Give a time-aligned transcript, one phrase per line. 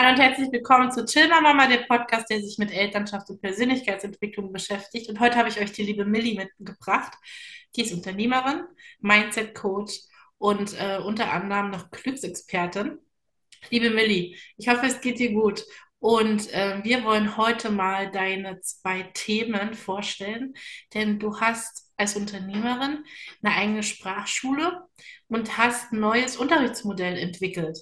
[0.00, 4.52] Hallo und herzlich willkommen zu Chill Mama, der Podcast, der sich mit Elternschaft und Persönlichkeitsentwicklung
[4.52, 5.08] beschäftigt.
[5.08, 7.14] Und heute habe ich euch die liebe Millie mitgebracht.
[7.74, 8.62] Die ist Unternehmerin,
[9.00, 9.98] Mindset Coach
[10.38, 12.98] und äh, unter anderem noch Glücksexpertin.
[13.70, 15.64] Liebe Millie, ich hoffe, es geht dir gut.
[15.98, 20.54] Und äh, wir wollen heute mal deine zwei Themen vorstellen,
[20.94, 23.02] denn du hast als Unternehmerin
[23.42, 24.80] eine eigene Sprachschule
[25.26, 27.80] und hast ein neues Unterrichtsmodell entwickelt.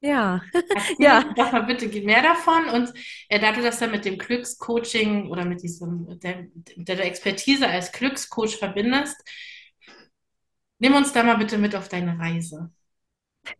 [0.00, 0.40] Ja,
[0.98, 2.92] ja, doch mal bitte mehr davon und
[3.28, 7.90] äh, da du das dann mit dem Glückscoaching oder mit diesem der, der Expertise als
[7.90, 9.16] Glückscoach verbindest,
[10.78, 12.70] nimm uns da mal bitte mit auf deine Reise.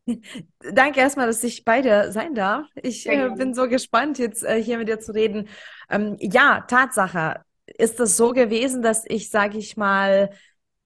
[0.61, 2.67] danke erstmal, dass ich bei dir sein darf.
[2.83, 5.49] Ich äh, bin so gespannt, jetzt äh, hier mit dir zu reden.
[5.91, 10.31] Ähm, ja, Tatsache, ist es so gewesen, dass ich, sage ich mal,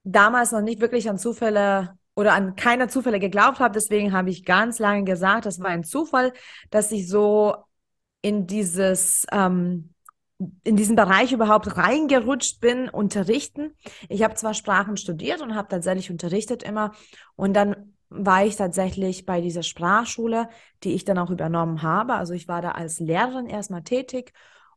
[0.05, 3.75] damals noch nicht wirklich an Zufälle oder an keine Zufälle geglaubt habe.
[3.75, 6.33] Deswegen habe ich ganz lange gesagt, das war ein Zufall,
[6.71, 7.57] dass ich so
[8.21, 9.95] in dieses, ähm,
[10.65, 13.75] in diesen Bereich überhaupt reingerutscht bin, unterrichten.
[14.09, 16.93] Ich habe zwar Sprachen studiert und habe tatsächlich unterrichtet immer
[17.37, 20.49] und dann war ich tatsächlich bei dieser Sprachschule,
[20.83, 22.15] die ich dann auch übernommen habe.
[22.15, 24.33] Also ich war da als Lehrerin erstmal tätig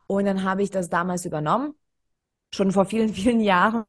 [0.07, 1.73] und dann habe ich das damals übernommen,
[2.53, 3.85] schon vor vielen, vielen Jahren.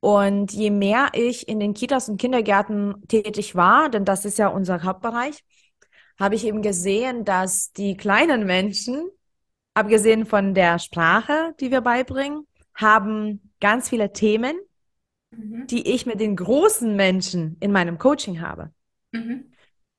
[0.00, 4.48] Und je mehr ich in den Kitas und Kindergärten tätig war, denn das ist ja
[4.48, 5.44] unser Hauptbereich,
[6.18, 9.08] habe ich eben gesehen, dass die kleinen Menschen,
[9.74, 14.56] abgesehen von der Sprache, die wir beibringen, haben ganz viele Themen,
[15.30, 15.66] Mhm.
[15.66, 18.70] die ich mit den großen Menschen in meinem Coaching habe.
[19.12, 19.52] Mhm.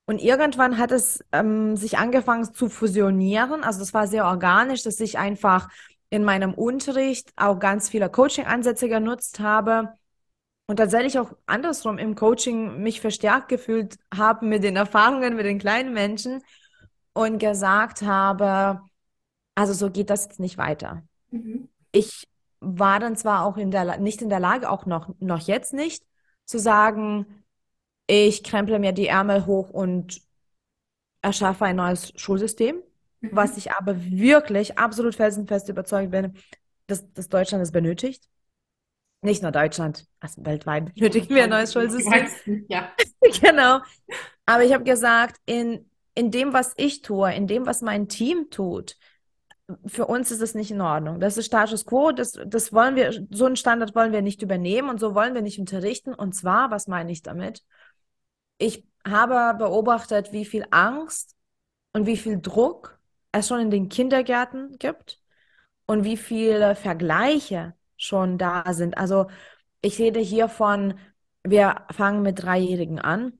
[0.05, 3.63] Und irgendwann hat es ähm, sich angefangen zu fusionieren.
[3.63, 5.69] Also das war sehr organisch, dass ich einfach
[6.09, 9.93] in meinem Unterricht auch ganz viele Coaching-Ansätze genutzt habe
[10.67, 15.59] und tatsächlich auch andersrum im Coaching mich verstärkt gefühlt habe mit den Erfahrungen mit den
[15.59, 16.43] kleinen Menschen
[17.13, 18.81] und gesagt habe,
[19.55, 21.03] also so geht das jetzt nicht weiter.
[21.31, 21.69] Mhm.
[21.91, 22.27] Ich
[22.59, 26.03] war dann zwar auch in der, nicht in der Lage, auch noch, noch jetzt nicht,
[26.45, 27.43] zu sagen,
[28.07, 30.21] ich kremple mir die Ärmel hoch und
[31.21, 32.81] erschaffe ein neues Schulsystem,
[33.21, 33.57] was Mhm.
[33.57, 36.33] ich aber wirklich absolut felsenfest überzeugt bin,
[36.87, 38.27] dass, dass Deutschland es benötigt.
[39.21, 42.65] Nicht nur Deutschland, also weltweit benötigen wir ein neues Schulsystem.
[42.69, 42.91] ja.
[43.41, 43.79] Genau.
[44.45, 48.49] Aber ich habe gesagt, in, in dem, was ich tue, in dem, was mein Team
[48.49, 48.95] tut,
[49.85, 51.19] für uns ist es nicht in Ordnung.
[51.19, 54.89] Das ist Status quo, das, das wollen wir, so einen Standard wollen wir nicht übernehmen
[54.89, 56.13] und so wollen wir nicht unterrichten.
[56.13, 57.63] Und zwar, was meine ich damit?
[58.57, 61.35] Ich habe beobachtet, wie viel Angst
[61.93, 62.98] und wie viel Druck
[63.31, 65.21] es schon in den Kindergärten gibt
[65.85, 68.97] und wie viele Vergleiche schon da sind.
[68.97, 69.27] Also
[69.81, 70.95] ich rede hier von,
[71.43, 73.33] wir fangen mit Dreijährigen an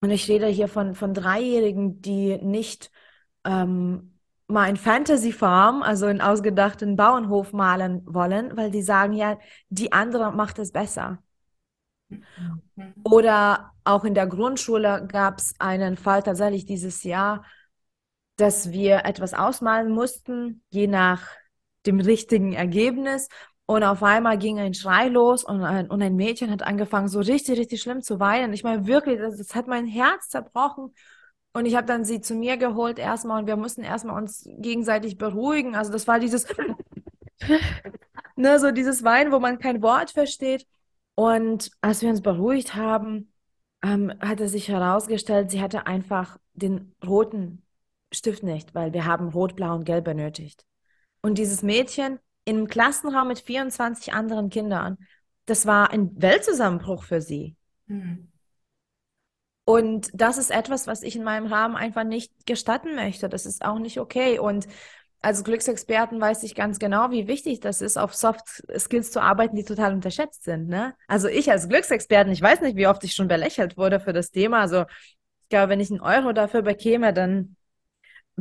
[0.00, 2.90] und ich rede hier von, von Dreijährigen, die nicht
[3.44, 9.38] ähm, mal ein Fantasy Farm, also einen ausgedachten Bauernhof malen wollen, weil die sagen, ja,
[9.68, 11.22] die andere macht es besser.
[12.08, 12.94] Mhm.
[13.04, 17.44] Oder auch in der Grundschule gab es einen Fall tatsächlich dieses Jahr,
[18.40, 21.28] dass wir etwas ausmalen mussten, je nach
[21.86, 23.28] dem richtigen Ergebnis.
[23.66, 27.20] Und auf einmal ging ein Schrei los und ein, und ein Mädchen hat angefangen, so
[27.20, 28.52] richtig, richtig schlimm zu weinen.
[28.52, 30.92] Ich meine, wirklich, das, das hat mein Herz zerbrochen.
[31.52, 35.18] Und ich habe dann sie zu mir geholt erstmal und wir mussten erstmal uns gegenseitig
[35.18, 35.74] beruhigen.
[35.76, 36.46] Also das war dieses,
[38.36, 40.66] ne, so dieses Weinen, wo man kein Wort versteht.
[41.14, 43.32] Und als wir uns beruhigt haben,
[43.82, 47.62] ähm, hat es sich herausgestellt, sie hatte einfach den roten
[48.12, 50.64] Stift nicht, weil wir haben Rot, Blau und Gelb benötigt.
[51.22, 54.98] Und dieses Mädchen im Klassenraum mit 24 anderen Kindern,
[55.46, 57.56] das war ein Weltzusammenbruch für sie.
[57.86, 58.30] Mhm.
[59.64, 63.28] Und das ist etwas, was ich in meinem Rahmen einfach nicht gestatten möchte.
[63.28, 64.38] Das ist auch nicht okay.
[64.40, 64.66] Und
[65.22, 69.54] als Glücksexperten weiß ich ganz genau, wie wichtig das ist, auf Soft Skills zu arbeiten,
[69.54, 70.94] die total unterschätzt sind, ne?
[71.08, 74.30] Also ich als Glücksexperten, ich weiß nicht, wie oft ich schon belächelt wurde für das
[74.30, 74.60] Thema.
[74.60, 74.86] Also
[75.42, 77.56] ich glaube, wenn ich einen Euro dafür bekäme, dann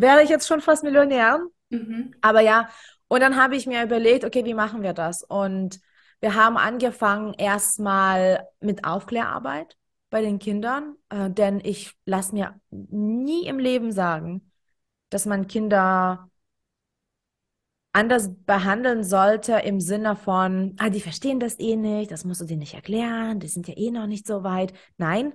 [0.01, 1.39] wäre ich jetzt schon fast Millionär.
[1.69, 2.13] Mhm.
[2.21, 2.69] Aber ja,
[3.07, 5.23] und dann habe ich mir überlegt, okay, wie machen wir das?
[5.23, 5.79] Und
[6.21, 9.77] wir haben angefangen erstmal mit Aufklärarbeit
[10.09, 14.51] bei den Kindern, äh, denn ich lasse mir nie im Leben sagen,
[15.09, 16.29] dass man Kinder
[17.91, 22.45] anders behandeln sollte im Sinne von, ah, die verstehen das eh nicht, das musst du
[22.45, 24.73] denen nicht erklären, die sind ja eh noch nicht so weit.
[24.97, 25.33] Nein,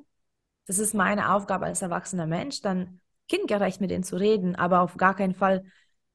[0.67, 4.97] das ist meine Aufgabe als erwachsener Mensch, dann kindgerecht mit denen zu reden, aber auf
[4.97, 5.65] gar keinen Fall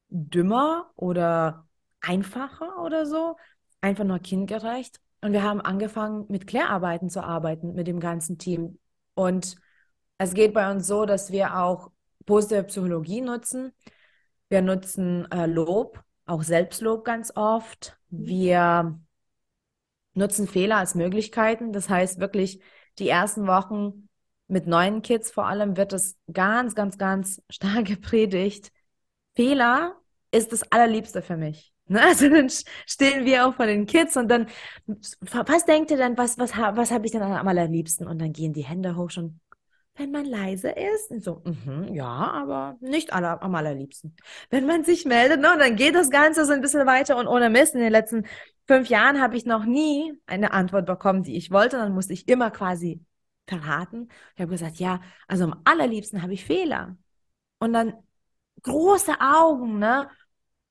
[0.09, 1.67] dümmer oder
[2.01, 3.35] einfacher oder so,
[3.81, 4.99] einfach nur kindgerecht.
[5.21, 8.79] Und wir haben angefangen, mit Klärarbeiten zu arbeiten mit dem ganzen Team.
[9.15, 9.57] Und
[10.17, 11.91] es geht bei uns so, dass wir auch
[12.25, 13.73] positive Psychologie nutzen.
[14.49, 17.97] Wir nutzen äh, Lob, auch Selbstlob ganz oft.
[18.09, 18.99] Wir
[20.13, 21.73] nutzen Fehler als Möglichkeiten.
[21.73, 22.61] Das heißt wirklich,
[22.97, 24.08] die ersten Wochen
[24.49, 28.71] mit neuen Kids vor allem wird es ganz, ganz, ganz stark gepredigt.
[29.35, 29.95] Fehler
[30.31, 31.73] ist das Allerliebste für mich.
[31.87, 32.01] Ne?
[32.01, 32.49] Also dann
[32.85, 34.47] stehen wir auch vor den Kids und dann,
[34.85, 38.07] was denkt ihr dann, was, was, was habe ich denn am allerliebsten?
[38.07, 39.39] Und dann gehen die Hände hoch schon,
[39.95, 41.09] wenn man leise ist.
[41.09, 44.15] Und so, mm ja, aber nicht aller, am allerliebsten.
[44.49, 47.49] Wenn man sich meldet, ne, dann geht das Ganze so ein bisschen weiter und ohne
[47.49, 47.73] Mist.
[47.73, 48.25] In den letzten
[48.67, 51.77] fünf Jahren habe ich noch nie eine Antwort bekommen, die ich wollte.
[51.77, 53.01] Dann musste ich immer quasi
[53.49, 54.09] verraten.
[54.35, 56.97] Ich habe gesagt, ja, also am allerliebsten habe ich Fehler.
[57.59, 57.93] Und dann
[58.63, 60.09] große Augen, ne?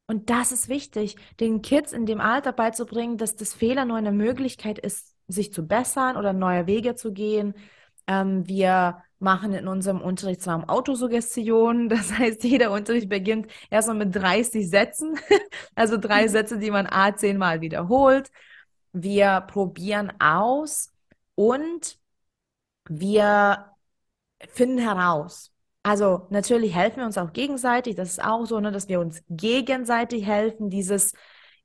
[0.07, 4.13] Und das ist wichtig, den Kids in dem Alter beizubringen, dass das Fehler nur eine
[4.13, 7.55] Möglichkeit ist, sich zu bessern oder neue Wege zu gehen.
[8.07, 11.89] Ähm, wir machen in unserem Unterrichtsraum Autosuggestion.
[11.99, 15.19] Das heißt, jeder Unterricht beginnt erstmal mit 30 Sätzen,
[15.75, 16.29] also drei mhm.
[16.29, 18.31] Sätze, die man A zehnmal wiederholt.
[18.93, 20.93] Wir probieren aus
[21.35, 21.99] und
[22.89, 23.73] wir
[24.49, 25.53] finden heraus,
[25.83, 27.95] also natürlich helfen wir uns auch gegenseitig.
[27.95, 30.71] Das ist auch so, ne, dass wir uns gegenseitig helfen.
[30.71, 31.13] Dieses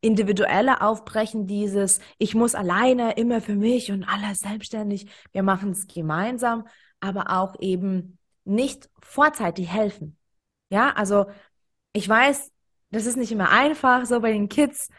[0.02, 5.08] individuelle Aufbrechen, dieses ich muss alleine immer für mich und alles selbstständig.
[5.32, 6.68] Wir machen es gemeinsam,
[7.00, 10.18] aber auch eben nicht vorzeitig helfen.
[10.70, 11.26] Ja, also
[11.94, 12.52] ich weiß,
[12.92, 14.90] das ist nicht immer einfach, so bei den Kids.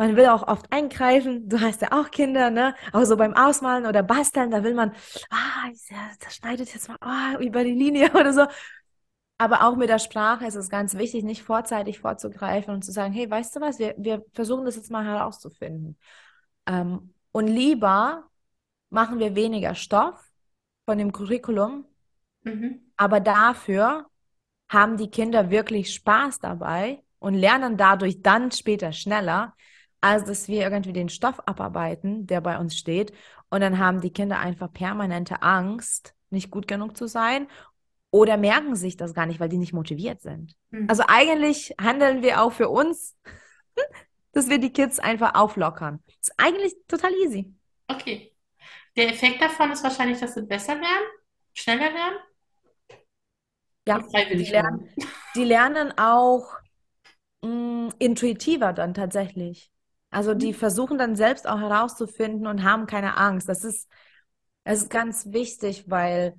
[0.00, 1.46] Man will auch oft eingreifen.
[1.46, 2.74] Du hast ja auch Kinder, ne?
[2.94, 4.94] Auch so beim Ausmalen oder Basteln, da will man,
[5.28, 8.46] ah, das schneidet jetzt mal ah, über die Linie oder so.
[9.36, 13.12] Aber auch mit der Sprache ist es ganz wichtig, nicht vorzeitig vorzugreifen und zu sagen,
[13.12, 15.98] hey, weißt du was, wir, wir versuchen das jetzt mal herauszufinden.
[16.64, 18.24] Ähm, und lieber
[18.88, 20.18] machen wir weniger Stoff
[20.86, 21.84] von dem Curriculum,
[22.44, 22.90] mhm.
[22.96, 24.06] aber dafür
[24.66, 29.52] haben die Kinder wirklich Spaß dabei und lernen dadurch dann später schneller,
[30.00, 33.12] als dass wir irgendwie den Stoff abarbeiten, der bei uns steht.
[33.50, 37.48] Und dann haben die Kinder einfach permanente Angst, nicht gut genug zu sein
[38.10, 40.56] oder merken sich das gar nicht, weil die nicht motiviert sind.
[40.70, 40.88] Mhm.
[40.88, 43.16] Also eigentlich handeln wir auch für uns,
[44.32, 46.02] dass wir die Kids einfach auflockern.
[46.20, 47.52] Ist eigentlich total easy.
[47.88, 48.32] Okay.
[48.96, 51.06] Der Effekt davon ist wahrscheinlich, dass sie besser lernen,
[51.52, 52.16] schneller lernen.
[53.86, 54.90] Ja, die lernen,
[55.34, 56.52] die lernen auch
[57.42, 59.72] mh, mm, intuitiver dann tatsächlich.
[60.10, 60.54] Also die mhm.
[60.54, 63.48] versuchen dann selbst auch herauszufinden und haben keine Angst.
[63.48, 63.88] Das ist,
[64.64, 66.38] das ist ganz wichtig, weil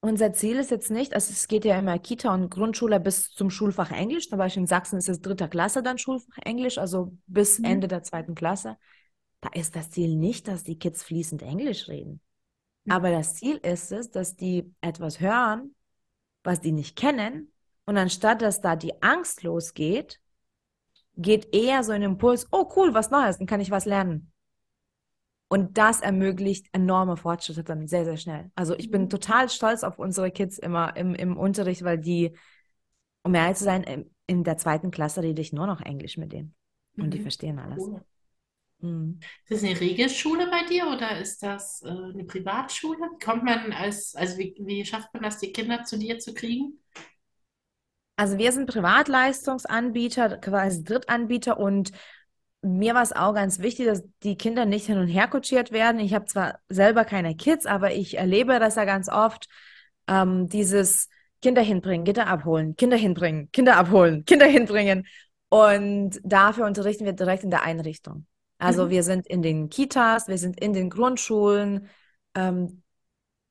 [0.00, 3.50] unser Ziel ist jetzt nicht, also es geht ja immer Kita und Grundschule bis zum
[3.50, 4.28] Schulfach Englisch.
[4.28, 7.64] Zum Beispiel in Sachsen ist es dritter Klasse dann Schulfach Englisch, also bis mhm.
[7.66, 8.76] Ende der zweiten Klasse.
[9.40, 12.20] Da ist das Ziel nicht, dass die Kids fließend Englisch reden.
[12.84, 12.92] Mhm.
[12.92, 15.74] Aber das Ziel ist es, dass die etwas hören,
[16.44, 17.52] was die nicht kennen.
[17.84, 20.20] Und anstatt dass da die Angst losgeht,
[21.16, 24.32] geht eher so ein Impuls, oh cool, was Neues, dann kann ich was lernen.
[25.48, 28.50] Und das ermöglicht enorme Fortschritte dann sehr, sehr schnell.
[28.54, 29.10] Also ich bin mhm.
[29.10, 32.36] total stolz auf unsere Kids immer im, im Unterricht, weil die,
[33.22, 36.54] um ehrlich zu sein, in der zweiten Klasse rede ich nur noch Englisch mit denen.
[36.96, 37.10] Und mhm.
[37.10, 37.78] die verstehen alles.
[37.78, 38.04] Cool.
[38.80, 39.20] Mhm.
[39.44, 43.08] Ist das eine Regelschule bei dir oder ist das äh, eine Privatschule?
[43.24, 46.80] Kommt man als, also wie, wie schafft man das, die Kinder zu dir zu kriegen?
[48.16, 51.92] Also wir sind Privatleistungsanbieter, quasi Drittanbieter und
[52.62, 56.00] mir war es auch ganz wichtig, dass die Kinder nicht hin und her kutschiert werden.
[56.00, 59.46] Ich habe zwar selber keine Kids, aber ich erlebe das ja ganz oft,
[60.08, 61.08] ähm, dieses
[61.42, 65.06] Kinder hinbringen, Kinder abholen, Kinder hinbringen, Kinder abholen, Kinder hinbringen.
[65.48, 68.26] Und dafür unterrichten wir direkt in der Einrichtung.
[68.58, 68.90] Also mhm.
[68.90, 71.88] wir sind in den Kitas, wir sind in den Grundschulen.
[72.34, 72.82] Ähm,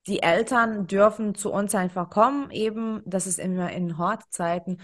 [0.07, 4.79] die Eltern dürfen zu uns einfach kommen, eben, das ist immer in Hortzeiten.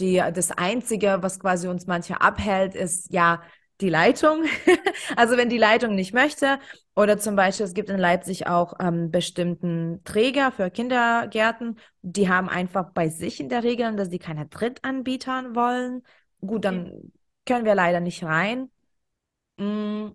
[0.00, 3.40] Die, das Einzige, was quasi uns manchmal abhält, ist ja
[3.80, 4.44] die Leitung.
[5.16, 6.58] also wenn die Leitung nicht möchte,
[6.96, 12.48] oder zum Beispiel, es gibt in Leipzig auch ähm, bestimmten Träger für Kindergärten, die haben
[12.48, 16.02] einfach bei sich in der Regel, dass sie keine Drittanbietern wollen.
[16.40, 17.12] Gut, dann
[17.46, 18.70] können wir leider nicht rein.
[19.56, 20.08] Mm,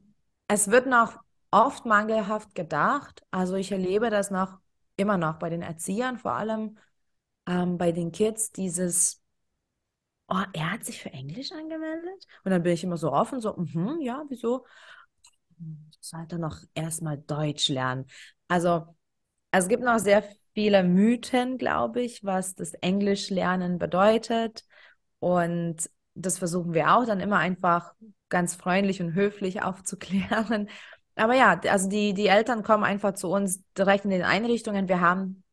[0.48, 1.20] es wird noch
[1.52, 3.24] oft mangelhaft gedacht.
[3.32, 4.60] Also ich erlebe das noch
[4.96, 6.78] immer noch bei den Erziehern, vor allem
[7.48, 9.22] ähm, bei den Kids, dieses,
[10.28, 12.26] oh, er hat sich für Englisch angemeldet?
[12.44, 14.66] Und dann bin ich immer so offen, so, mm ja, wieso?
[16.02, 18.06] Sollte noch erstmal Deutsch lernen.
[18.48, 18.96] Also
[19.52, 24.66] es gibt noch sehr viele Mythen, glaube ich, was das Englisch lernen bedeutet.
[25.20, 27.94] Und das versuchen wir auch dann immer einfach
[28.30, 30.70] ganz freundlich und höflich aufzuklären.
[31.20, 34.88] Aber ja, also die, die Eltern kommen einfach zu uns direkt in den Einrichtungen.
[34.88, 35.44] Wir haben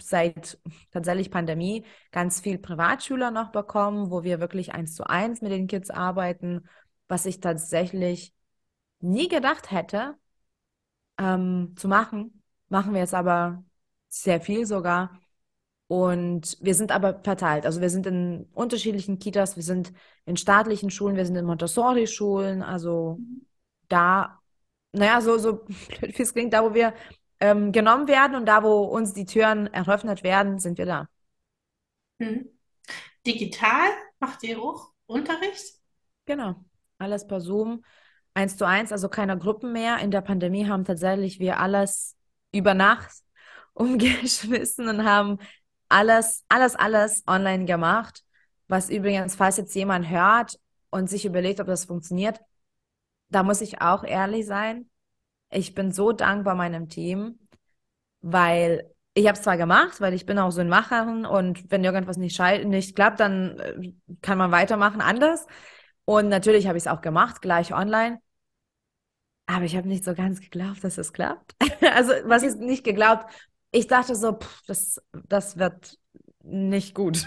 [0.00, 0.58] seit
[0.92, 5.66] tatsächlich Pandemie ganz viel Privatschüler noch bekommen, wo wir wirklich eins zu eins mit den
[5.66, 6.68] Kids arbeiten,
[7.08, 8.34] was ich tatsächlich
[9.00, 10.14] nie gedacht hätte
[11.18, 12.42] ähm, zu machen.
[12.68, 13.64] Machen wir jetzt aber
[14.08, 15.18] sehr viel sogar.
[15.88, 17.66] Und wir sind aber verteilt.
[17.66, 19.92] Also wir sind in unterschiedlichen Kitas, wir sind
[20.24, 22.62] in staatlichen Schulen, wir sind in Montessori-Schulen.
[22.62, 23.18] Also
[23.88, 24.41] da,
[24.92, 26.94] naja, so, so blöd wie es klingt, da wo wir
[27.40, 31.08] ähm, genommen werden und da wo uns die Türen eröffnet werden, sind wir da.
[32.18, 32.48] Mhm.
[33.26, 33.88] Digital
[34.20, 35.74] macht ihr auch Unterricht?
[36.26, 36.56] Genau.
[36.98, 37.84] Alles per Zoom,
[38.34, 39.98] eins zu eins, also keine Gruppen mehr.
[39.98, 42.16] In der Pandemie haben tatsächlich wir alles
[42.52, 43.12] über Nacht
[43.74, 45.38] umgeschmissen und haben
[45.88, 48.24] alles, alles, alles online gemacht.
[48.68, 50.58] Was übrigens, falls jetzt jemand hört
[50.90, 52.40] und sich überlegt, ob das funktioniert,
[53.32, 54.88] da muss ich auch ehrlich sein.
[55.50, 57.38] Ich bin so dankbar meinem Team,
[58.20, 61.84] weil ich habe es zwar gemacht, weil ich bin auch so ein Macherin und wenn
[61.84, 65.46] irgendwas nicht, nicht klappt, dann äh, kann man weitermachen anders.
[66.04, 68.20] Und natürlich habe ich es auch gemacht, gleich online.
[69.46, 71.54] Aber ich habe nicht so ganz geglaubt, dass es klappt.
[71.94, 73.30] also, was ist nicht geglaubt?
[73.70, 75.98] Ich dachte so, pff, das, das wird
[76.42, 77.26] nicht gut.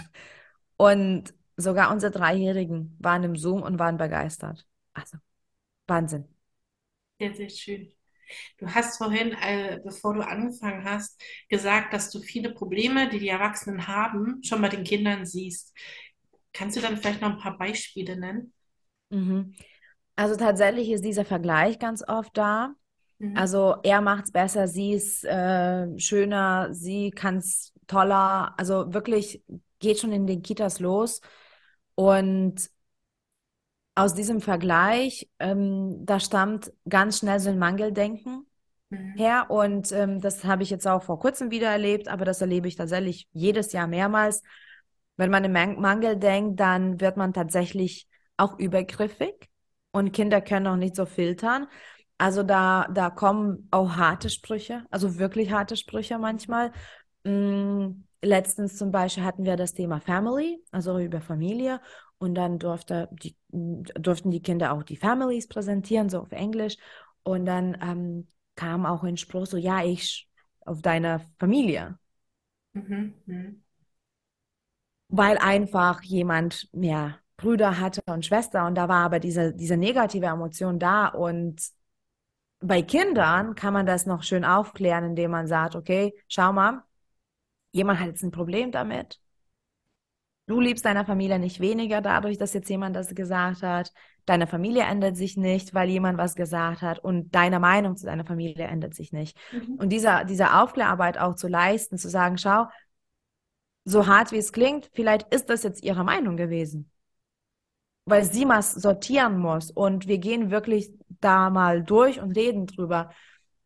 [0.76, 4.66] Und sogar unsere Dreijährigen waren im Zoom und waren begeistert.
[4.92, 5.18] Also,
[5.88, 6.26] Wahnsinn.
[7.18, 7.92] Sehr, sehr schön.
[8.58, 13.28] Du hast vorhin, äh, bevor du angefangen hast, gesagt, dass du viele Probleme, die die
[13.28, 15.74] Erwachsenen haben, schon bei den Kindern siehst.
[16.52, 18.52] Kannst du dann vielleicht noch ein paar Beispiele nennen?
[19.10, 19.54] Mhm.
[20.16, 22.74] Also tatsächlich ist dieser Vergleich ganz oft da.
[23.20, 23.34] Mhm.
[23.34, 28.54] Also er macht es besser, sie ist äh, schöner, sie kann es toller.
[28.58, 29.44] Also wirklich
[29.80, 31.20] geht schon in den Kitas los.
[31.96, 32.70] Und
[33.96, 38.46] aus diesem Vergleich, ähm, da stammt ganz schnell so ein Mangeldenken
[38.90, 39.14] Mhm.
[39.16, 39.46] her.
[39.50, 42.76] Und ähm, das habe ich jetzt auch vor kurzem wieder erlebt, aber das erlebe ich
[42.76, 44.42] tatsächlich jedes Jahr mehrmals.
[45.16, 49.48] Wenn man an Mangel denkt, dann wird man tatsächlich auch übergriffig
[49.92, 51.66] und Kinder können auch nicht so filtern.
[52.18, 56.72] Also da, da kommen auch harte Sprüche, also wirklich harte Sprüche manchmal.
[57.24, 61.80] Mm, letztens zum Beispiel hatten wir das Thema Family, also über Familie.
[62.18, 66.76] Und dann durfte die, durften die Kinder auch die Families präsentieren, so auf Englisch.
[67.22, 70.28] Und dann ähm, kam auch ein Spruch so, ja, ich
[70.64, 71.98] auf deine Familie.
[72.74, 73.14] Mhm.
[73.26, 73.62] Mhm.
[75.08, 80.26] Weil einfach jemand mehr Brüder hatte und Schwester und da war aber diese, diese negative
[80.26, 81.60] Emotion da und
[82.60, 86.82] bei Kindern kann man das noch schön aufklären, indem man sagt, okay, schau mal,
[87.72, 89.20] jemand hat jetzt ein Problem damit.
[90.46, 93.92] Du liebst deine Familie nicht weniger dadurch, dass jetzt jemand das gesagt hat.
[94.26, 96.98] Deine Familie ändert sich nicht, weil jemand was gesagt hat.
[97.00, 99.36] Und deine Meinung zu deiner Familie ändert sich nicht.
[99.52, 99.74] Mhm.
[99.74, 102.66] Und dieser, diese Aufklärarbeit auch zu leisten, zu sagen, schau,
[103.84, 106.90] so hart wie es klingt, vielleicht ist das jetzt ihre Meinung gewesen
[108.06, 109.70] weil sie mal sortieren muss.
[109.70, 113.10] Und wir gehen wirklich da mal durch und reden drüber.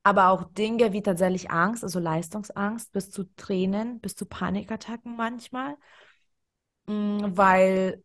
[0.02, 5.76] Aber auch Dinge wie tatsächlich Angst, also Leistungsangst, bis zu Tränen, bis zu Panikattacken manchmal,
[7.37, 8.02] weil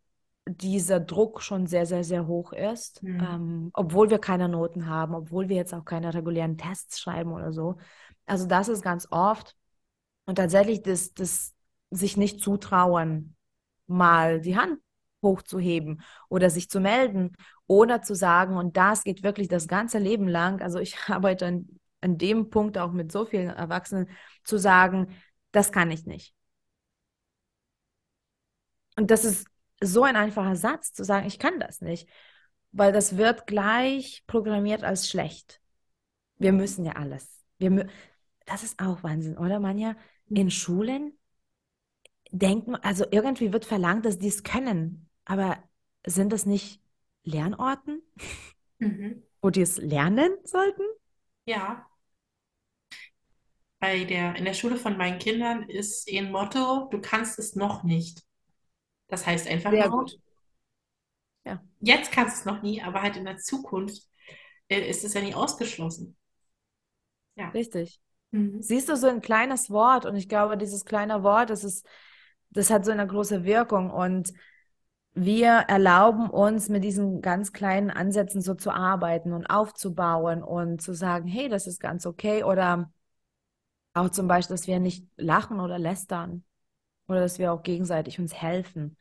[0.48, 3.20] dieser Druck schon sehr, sehr, sehr hoch ist, Mhm.
[3.20, 7.52] ähm, obwohl wir keine Noten haben, obwohl wir jetzt auch keine regulären Tests schreiben oder
[7.52, 7.78] so.
[8.26, 9.56] Also das ist ganz oft.
[10.26, 11.54] Und tatsächlich das, das
[11.92, 13.36] sich nicht zutrauen,
[13.88, 14.80] mal die Hand
[15.22, 17.36] hochzuheben oder sich zu melden
[17.68, 20.62] oder zu sagen, und das geht wirklich das ganze Leben lang.
[20.62, 24.10] Also ich arbeite an, an dem Punkt auch mit so vielen Erwachsenen,
[24.44, 25.08] zu sagen,
[25.52, 26.34] das kann ich nicht.
[28.96, 29.48] Und das ist
[29.82, 32.08] so ein einfacher Satz, zu sagen, ich kann das nicht,
[32.72, 35.62] weil das wird gleich programmiert als schlecht.
[36.38, 37.44] Wir müssen ja alles.
[37.58, 37.86] Wir mü
[38.46, 39.96] das ist auch Wahnsinn, oder Manja?
[40.30, 41.18] In Schulen
[42.32, 45.10] denken, also irgendwie wird verlangt, dass die es können.
[45.26, 45.58] Aber
[46.06, 46.82] sind das nicht
[47.24, 48.02] Lernorten,
[48.80, 49.24] Mhm.
[49.42, 50.84] wo die es lernen sollten?
[51.46, 51.90] Ja,
[53.80, 57.84] bei der, in der Schule von meinen Kindern ist ein Motto, du kannst es noch
[57.84, 58.25] nicht.
[59.08, 60.20] Das heißt einfach Sehr nur, gut.
[61.46, 64.04] Ja, jetzt kannst du es noch nie, aber halt in der Zukunft
[64.70, 66.18] äh, ist es ja nie ausgeschlossen.
[67.36, 67.54] Ja.
[67.54, 68.00] richtig.
[68.32, 68.62] Mhm.
[68.62, 71.86] Siehst du, so ein kleines Wort und ich glaube, dieses kleine Wort, das ist,
[72.50, 74.34] das hat so eine große Wirkung und
[75.14, 80.94] wir erlauben uns mit diesen ganz kleinen Ansätzen so zu arbeiten und aufzubauen und zu
[80.94, 82.92] sagen, hey, das ist ganz okay oder
[83.94, 86.44] auch zum Beispiel, dass wir nicht lachen oder lästern
[87.08, 88.84] oder dass wir auch gegenseitig uns helfen.
[88.84, 88.98] Mhm.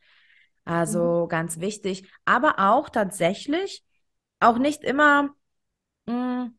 [0.65, 3.83] Also ganz wichtig, aber auch tatsächlich
[4.39, 5.29] auch nicht immer
[6.05, 6.51] mh,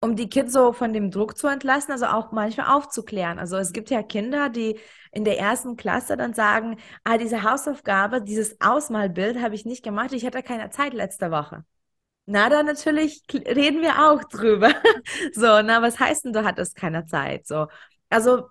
[0.00, 3.38] um die Kids so von dem Druck zu entlassen, also auch manchmal aufzuklären.
[3.38, 4.78] Also es gibt ja Kinder, die
[5.12, 10.12] in der ersten Klasse dann sagen, ah, diese Hausaufgabe, dieses Ausmalbild habe ich nicht gemacht,
[10.12, 11.64] ich hatte keine Zeit letzte Woche.
[12.26, 14.70] Na, dann natürlich reden wir auch drüber.
[15.32, 17.46] so, na, was heißt denn, du hattest keine Zeit?
[17.46, 17.68] So,
[18.10, 18.48] also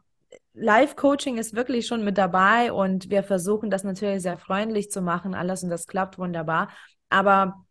[0.54, 5.34] Live-Coaching ist wirklich schon mit dabei und wir versuchen das natürlich sehr freundlich zu machen,
[5.34, 6.70] alles und das klappt wunderbar.
[7.10, 7.66] Aber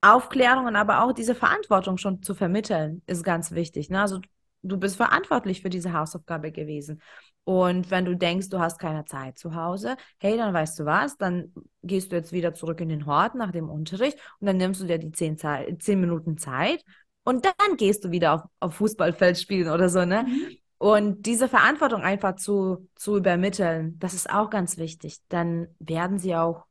[0.00, 3.88] Aufklärung und aber auch diese Verantwortung schon zu vermitteln, ist ganz wichtig.
[3.88, 4.00] Ne?
[4.00, 4.20] Also
[4.62, 7.00] du bist verantwortlich für diese Hausaufgabe gewesen.
[7.44, 11.16] Und wenn du denkst, du hast keine Zeit zu Hause, hey, dann weißt du was,
[11.16, 11.52] dann
[11.82, 14.86] gehst du jetzt wieder zurück in den Hort nach dem Unterricht und dann nimmst du
[14.86, 16.84] dir die zehn, Zeit, zehn Minuten Zeit
[17.24, 20.24] und dann gehst du wieder auf, auf Fußballfeld spielen oder so, ne?
[20.24, 20.56] Mhm.
[20.78, 25.18] Und diese Verantwortung einfach zu, zu übermitteln, das ist auch ganz wichtig.
[25.28, 26.66] Dann werden sie auch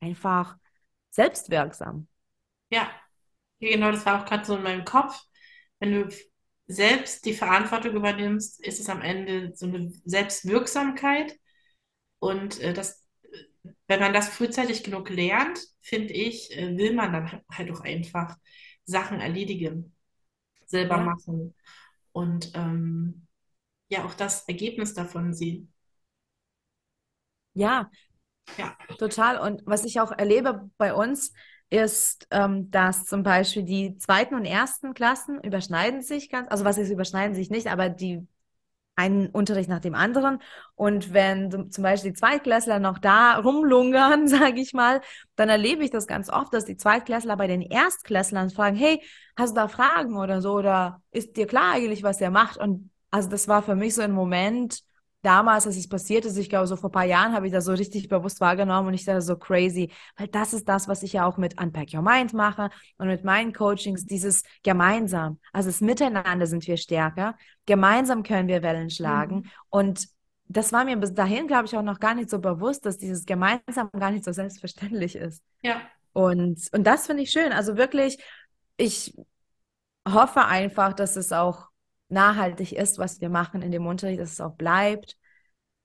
[0.00, 0.56] einfach
[1.10, 2.06] selbstwirksam.
[2.70, 2.90] Ja,
[3.60, 5.20] genau, das war auch gerade so in meinem Kopf.
[5.78, 6.16] Wenn du
[6.66, 11.38] selbst die Verantwortung übernimmst, ist es am Ende so eine Selbstwirksamkeit.
[12.18, 13.06] Und äh, das,
[13.86, 18.36] wenn man das frühzeitig genug lernt, finde ich, äh, will man dann halt auch einfach
[18.84, 19.94] Sachen erledigen,
[20.66, 21.04] selber ja.
[21.04, 21.54] machen
[22.12, 23.25] und ähm,
[23.88, 25.72] ja auch das Ergebnis davon sehen.
[27.54, 27.90] Ja,
[28.58, 29.38] ja, total.
[29.40, 31.32] Und was ich auch erlebe bei uns,
[31.70, 36.78] ist, ähm, dass zum Beispiel die zweiten und ersten Klassen überschneiden sich ganz, also was
[36.78, 38.26] ist überschneiden sich nicht, aber die
[38.96, 40.40] einen Unterricht nach dem anderen.
[40.76, 45.02] Und wenn zum Beispiel die Zweitklässler noch da rumlungern, sage ich mal,
[45.36, 49.02] dann erlebe ich das ganz oft, dass die Zweitklässler bei den Erstklässlern fragen, hey,
[49.36, 50.54] hast du da Fragen oder so?
[50.54, 52.58] Oder ist dir klar eigentlich, was der macht?
[52.58, 54.82] Und also das war für mich so ein Moment,
[55.22, 57.64] damals, als es passiert ist, ich glaube, so vor ein paar Jahren habe ich das
[57.64, 61.14] so richtig bewusst wahrgenommen und ich dachte so crazy, weil das ist das, was ich
[61.14, 62.68] ja auch mit Unpack Your Mind mache
[62.98, 65.40] und mit meinen Coachings, dieses gemeinsam.
[65.54, 67.38] Also das Miteinander sind wir stärker.
[67.64, 69.36] Gemeinsam können wir Wellen schlagen.
[69.36, 69.50] Mhm.
[69.70, 70.08] Und
[70.48, 73.24] das war mir bis dahin, glaube ich, auch noch gar nicht so bewusst, dass dieses
[73.24, 75.42] gemeinsam gar nicht so selbstverständlich ist.
[75.62, 75.80] Ja.
[76.12, 77.52] Und, und das finde ich schön.
[77.52, 78.18] Also wirklich,
[78.76, 79.16] ich
[80.06, 81.70] hoffe einfach, dass es auch
[82.08, 85.16] nachhaltig ist, was wir machen in dem Unterricht, dass es auch bleibt.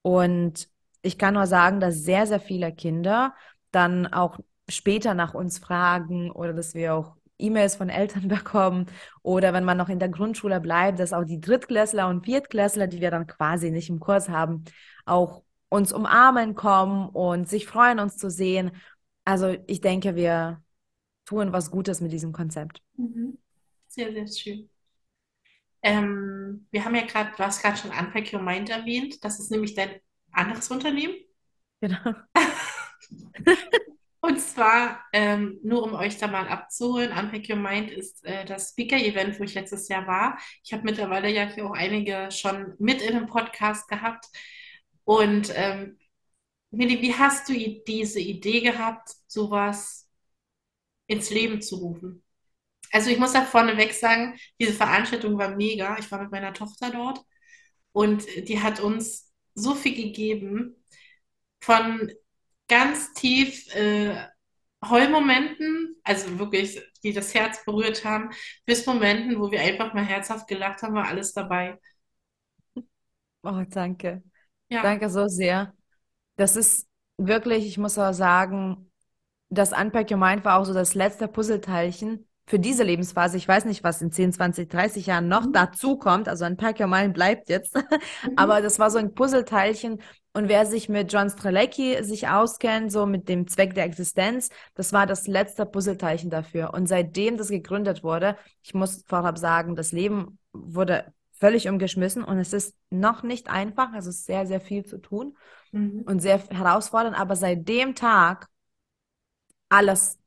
[0.02, 0.70] Und
[1.02, 3.34] ich kann nur sagen, dass sehr, sehr viele Kinder
[3.72, 8.86] dann auch später nach uns fragen oder dass wir auch E-Mails von Eltern bekommen
[9.24, 13.02] oder wenn man noch in der Grundschule bleibt, dass auch die Drittklässler und Viertklässler, die
[13.02, 14.64] wir dann quasi nicht im Kurs haben,
[15.06, 18.72] auch uns umarmen kommen und sich freuen, uns zu sehen.
[19.26, 20.62] Also ich denke, wir
[21.26, 22.82] tun was Gutes mit diesem Konzept.
[22.98, 23.38] Mhm.
[23.88, 24.70] Sehr, sehr schön.
[25.84, 29.24] Ähm, wir haben ja gerade, du hast gerade schon Unpack Your Mind erwähnt.
[29.24, 30.00] Das ist nämlich dein
[30.32, 31.16] anderes Unternehmen.
[31.82, 32.14] Genau.
[34.24, 38.70] Und zwar, ähm, nur um euch da mal abzuholen, Unpack Your Mind ist äh, das
[38.70, 40.38] Speaker-Event, wo ich letztes Jahr war.
[40.64, 44.28] Ich habe mittlerweile ja hier auch einige schon mit in einem Podcast gehabt.
[45.06, 45.98] Und ähm,
[46.70, 47.54] Milli, wie hast du
[47.88, 50.08] diese Idee gehabt, sowas
[51.08, 52.24] ins Leben zu rufen?
[52.92, 55.98] Also ich muss da vorneweg sagen, diese Veranstaltung war mega.
[56.00, 57.22] Ich war mit meiner Tochter dort
[57.92, 60.76] und die hat uns so viel gegeben
[61.62, 62.12] von
[62.68, 64.16] ganz tief äh,
[64.84, 68.32] Heulmomenten, also wirklich, die das Herz berührt haben,
[68.66, 71.78] bis Momenten, wo wir einfach mal herzhaft gelacht haben, war alles dabei.
[73.44, 74.24] Oh, danke.
[74.70, 74.82] Ja.
[74.82, 75.74] Danke so sehr.
[76.36, 78.92] Das ist wirklich, ich muss auch sagen,
[79.50, 83.64] das Unpack Your Mind war auch so das letzte Puzzleteilchen, für diese Lebensphase, ich weiß
[83.64, 85.54] nicht, was in 10, 20, 30 Jahren noch mhm.
[85.54, 88.34] dazu kommt, also ein Pack Your Mind bleibt jetzt, mhm.
[88.36, 90.02] aber das war so ein Puzzleteilchen
[90.34, 94.92] und wer sich mit John Strelecki sich auskennt, so mit dem Zweck der Existenz, das
[94.92, 99.94] war das letzte Puzzleteilchen dafür und seitdem das gegründet wurde, ich muss vorab sagen, das
[99.94, 104.84] Leben wurde völlig umgeschmissen und es ist noch nicht einfach, es ist sehr, sehr viel
[104.84, 105.38] zu tun
[105.72, 106.02] mhm.
[106.06, 108.50] und sehr herausfordernd, aber seit dem Tag
[109.70, 110.21] alles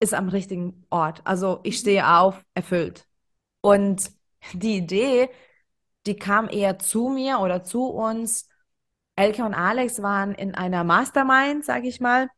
[0.00, 1.22] ist am richtigen Ort.
[1.24, 3.06] Also ich stehe auf, erfüllt.
[3.60, 4.10] Und
[4.52, 5.30] die Idee,
[6.06, 8.48] die kam eher zu mir oder zu uns.
[9.16, 12.28] Elke und Alex waren in einer Mastermind, sage ich mal,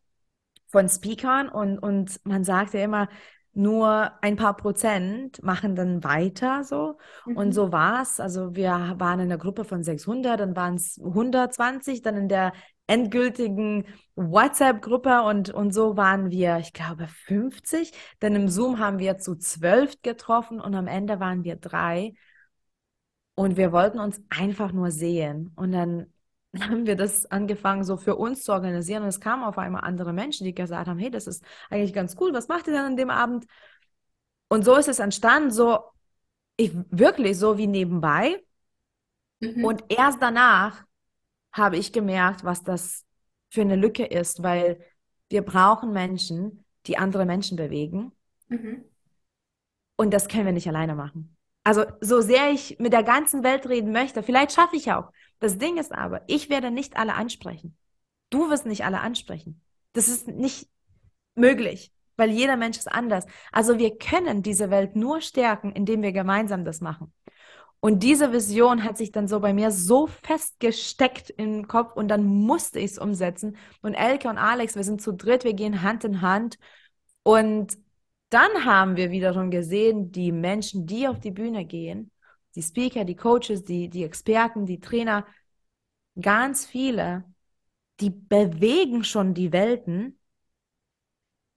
[0.69, 3.09] von Speakern und, und man sagte immer,
[3.55, 6.99] nur ein paar Prozent machen dann weiter so.
[7.25, 7.37] Mhm.
[7.37, 8.19] Und so war es.
[8.21, 12.53] Also wir waren in einer Gruppe von 600, dann waren es 120, dann in der
[12.87, 17.93] endgültigen WhatsApp-Gruppe und, und so waren wir, ich glaube, 50.
[18.21, 22.15] Dann im Zoom haben wir zu zwölf getroffen und am Ende waren wir drei.
[23.35, 25.53] Und wir wollten uns einfach nur sehen.
[25.57, 26.13] Und dann
[26.61, 29.03] haben wir das angefangen, so für uns zu organisieren.
[29.03, 32.17] Und es kamen auf einmal andere Menschen, die gesagt haben, hey, das ist eigentlich ganz
[32.21, 33.47] cool, was macht ihr denn an dem Abend?
[34.49, 35.81] Und so ist es entstanden, so
[36.57, 38.41] Ich wirklich so wie nebenbei.
[39.41, 39.65] Mhm.
[39.65, 40.84] Und erst danach
[41.55, 43.05] habe ich gemerkt, was das
[43.49, 44.85] für eine Lücke ist, weil
[45.31, 48.13] wir brauchen Menschen, die andere Menschen bewegen.
[48.49, 48.85] Mhm.
[49.97, 51.37] Und das können wir nicht alleine machen.
[51.63, 55.11] Also, so sehr ich mit der ganzen Welt reden möchte, vielleicht schaffe ich auch.
[55.39, 57.77] Das Ding ist aber, ich werde nicht alle ansprechen.
[58.29, 59.63] Du wirst nicht alle ansprechen.
[59.93, 60.69] Das ist nicht
[61.37, 63.25] möglich, weil jeder Mensch ist anders.
[63.51, 67.13] Also, wir können diese Welt nur stärken, indem wir gemeinsam das machen.
[67.85, 72.25] Und diese Vision hat sich dann so bei mir so festgesteckt im Kopf und dann
[72.25, 73.59] musste ich es umsetzen.
[73.83, 76.59] Und Elke und Alex, wir sind zu dritt, wir gehen Hand in Hand.
[77.25, 77.77] Und
[78.31, 82.11] dann haben wir wiederum gesehen, die Menschen, die auf die Bühne gehen,
[82.55, 85.27] die Speaker, die Coaches, die, die Experten, die Trainer,
[86.19, 87.25] ganz viele,
[88.01, 90.19] die bewegen schon die Welten,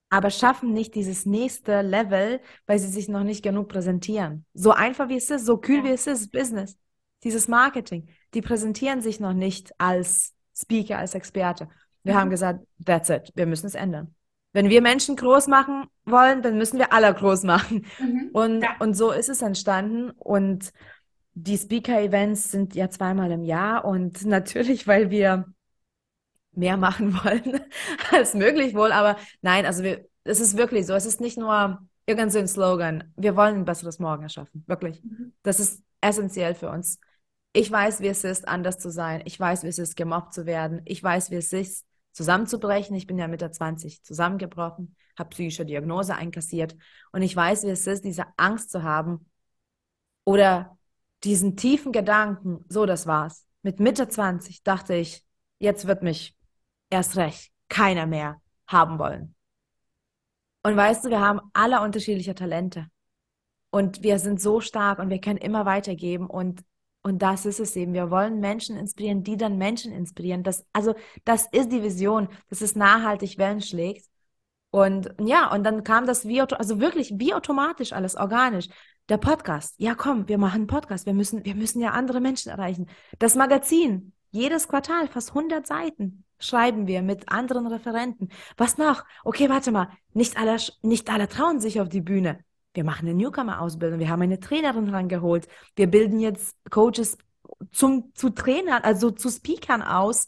[0.10, 4.46] aber schaffen nicht dieses nächste Level, weil sie sich noch nicht genug präsentieren.
[4.54, 6.78] So einfach wie es ist, so kühl wie es ist, Business,
[7.24, 11.68] dieses Marketing, die präsentieren sich noch nicht als Speaker, als Experte.
[12.04, 12.18] Wir Mhm.
[12.20, 14.14] haben gesagt, that's it, wir müssen es ändern.
[14.54, 17.86] Wenn wir Menschen groß machen wollen, dann müssen wir alle groß machen.
[18.00, 18.30] Mhm.
[18.34, 18.76] Und, Ja.
[18.80, 20.10] und so ist es entstanden.
[20.12, 20.72] Und
[21.34, 23.86] die Speaker-Events sind ja zweimal im Jahr.
[23.86, 25.46] Und natürlich, weil wir
[26.58, 27.62] mehr machen wollen
[28.12, 28.92] als möglich wohl.
[28.92, 30.94] Aber nein, also wir, es ist wirklich so.
[30.94, 33.14] Es ist nicht nur irgend so ein Slogan.
[33.16, 34.64] Wir wollen ein besseres Morgen erschaffen.
[34.68, 35.04] Wirklich.
[35.04, 35.34] Mhm.
[35.44, 37.00] Das ist essentiell für uns.
[37.54, 39.22] Ich weiß, wie es ist, anders zu sein.
[39.26, 40.82] Ich weiß, wie es ist, gemobbt zu werden.
[40.86, 42.96] Ich weiß, wie es ist, zusammenzubrechen.
[42.96, 46.76] Ich bin ja Mitte 20 zusammengebrochen, habe psychische Diagnose einkassiert.
[47.12, 49.30] Und ich weiß, wie es ist, diese Angst zu haben
[50.24, 50.78] oder
[51.24, 53.46] diesen tiefen Gedanken, so, das war's.
[53.64, 55.26] Mit Mitte 20 dachte ich,
[55.60, 56.37] jetzt wird mich
[56.90, 59.36] erst recht keiner mehr haben wollen.
[60.64, 62.88] Und weißt du, wir haben alle unterschiedliche Talente.
[63.70, 66.28] Und wir sind so stark und wir können immer weitergeben.
[66.28, 66.64] Und,
[67.04, 67.94] und das ist es eben.
[67.94, 70.44] Wir wollen Menschen inspirieren, die dann Menschen inspirieren.
[70.44, 70.96] Das, also,
[71.26, 74.06] das ist die Vision, dass es nachhaltig Wellen schlägt.
[74.72, 78.68] Und ja, und dann kam das wie, also wirklich wie automatisch alles organisch.
[79.10, 79.76] Der Podcast.
[79.78, 81.06] Ja, komm, wir machen einen Podcast.
[81.06, 82.88] Wir müssen, wir müssen ja andere Menschen erreichen.
[83.20, 84.14] Das Magazin.
[84.32, 88.30] Jedes Quartal, fast 100 Seiten schreiben wir mit anderen Referenten.
[88.58, 89.04] Was noch?
[89.24, 89.90] Okay, warte mal.
[90.14, 92.40] Nicht alle, nicht alle trauen sich auf die Bühne.
[92.74, 94.00] Wir machen eine Newcomer-Ausbildung.
[94.00, 95.48] Wir haben eine Trainerin rangeholt.
[95.76, 97.18] Wir bilden jetzt Coaches
[97.72, 100.28] zum, zu Trainern, also zu Speakern aus.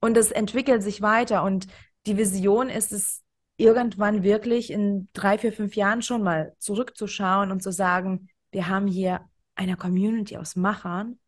[0.00, 1.42] Und es entwickelt sich weiter.
[1.42, 1.66] Und
[2.06, 3.22] die Vision ist es,
[3.56, 8.86] irgendwann wirklich in drei, vier, fünf Jahren schon mal zurückzuschauen und zu sagen, wir haben
[8.86, 9.22] hier
[9.54, 11.18] eine Community aus Machern,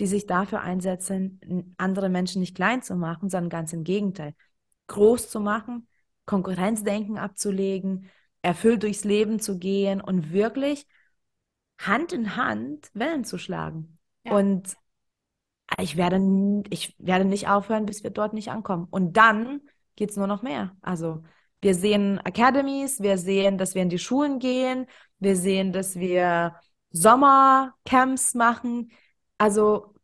[0.00, 4.34] die sich dafür einsetzen, andere Menschen nicht klein zu machen, sondern ganz im Gegenteil,
[4.86, 5.86] groß zu machen,
[6.24, 8.10] Konkurrenzdenken abzulegen,
[8.42, 10.86] erfüllt durchs Leben zu gehen und wirklich
[11.78, 13.98] Hand in Hand Wellen zu schlagen.
[14.24, 14.36] Ja.
[14.36, 14.74] Und
[15.78, 18.86] ich werde, ich werde nicht aufhören, bis wir dort nicht ankommen.
[18.90, 19.60] Und dann
[19.96, 20.76] geht's nur noch mehr.
[20.80, 21.22] Also
[21.60, 24.86] wir sehen Academies, wir sehen, dass wir in die Schulen gehen,
[25.18, 26.54] wir sehen, dass wir
[26.90, 28.90] Sommercamps machen.
[29.40, 29.94] Also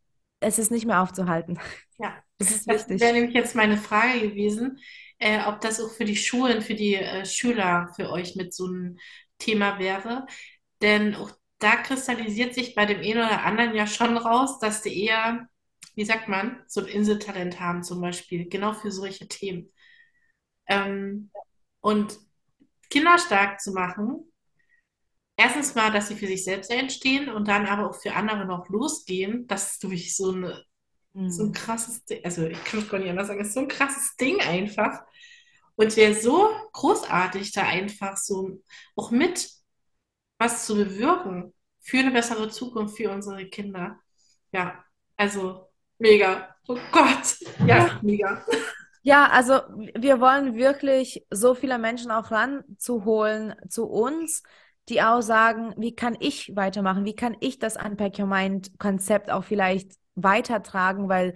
[0.41, 1.59] es ist nicht mehr aufzuhalten.
[1.99, 2.23] Ja.
[2.39, 3.01] Das ist Das wichtig.
[3.01, 4.79] wäre nämlich jetzt meine Frage gewesen,
[5.19, 8.67] äh, ob das auch für die Schulen, für die äh, Schüler, für euch mit so
[8.67, 8.99] einem
[9.39, 10.27] Thema wäre.
[10.83, 15.05] Denn auch da kristallisiert sich bei dem einen oder anderen ja schon raus, dass die
[15.07, 15.49] eher,
[15.95, 19.73] wie sagt man, so ein Inseltalent haben zum Beispiel, genau für solche Themen.
[20.69, 21.31] Ähm,
[21.81, 22.19] und
[22.91, 24.33] Kinder stark zu machen,
[25.37, 28.69] erstens mal, dass sie für sich selbst entstehen und dann aber auch für andere noch
[28.69, 30.65] losgehen, das ist wirklich so eine
[31.29, 31.55] so ein Mhm.
[31.55, 32.25] krasses Ding.
[32.25, 33.41] Also ich kann es gar nicht anders sagen.
[33.41, 35.03] Es ist so ein krasses Ding einfach.
[35.77, 38.63] Und wäre so großartig, da einfach so
[38.97, 39.51] auch mit
[40.39, 44.01] was zu bewirken für eine bessere Zukunft für unsere Kinder.
[44.53, 44.85] Ja,
[45.17, 45.69] also
[45.99, 46.55] mega.
[46.69, 47.37] Oh Gott.
[47.65, 48.01] Ja, Ja.
[48.03, 48.45] mega.
[49.03, 49.55] Ja, also
[49.95, 54.43] wir wollen wirklich so viele Menschen auch ranzuholen zu uns,
[54.89, 57.05] die auch sagen, wie kann ich weitermachen?
[57.05, 61.09] Wie kann ich das Unpack Your Mind Konzept auch vielleicht weitertragen?
[61.09, 61.35] Weil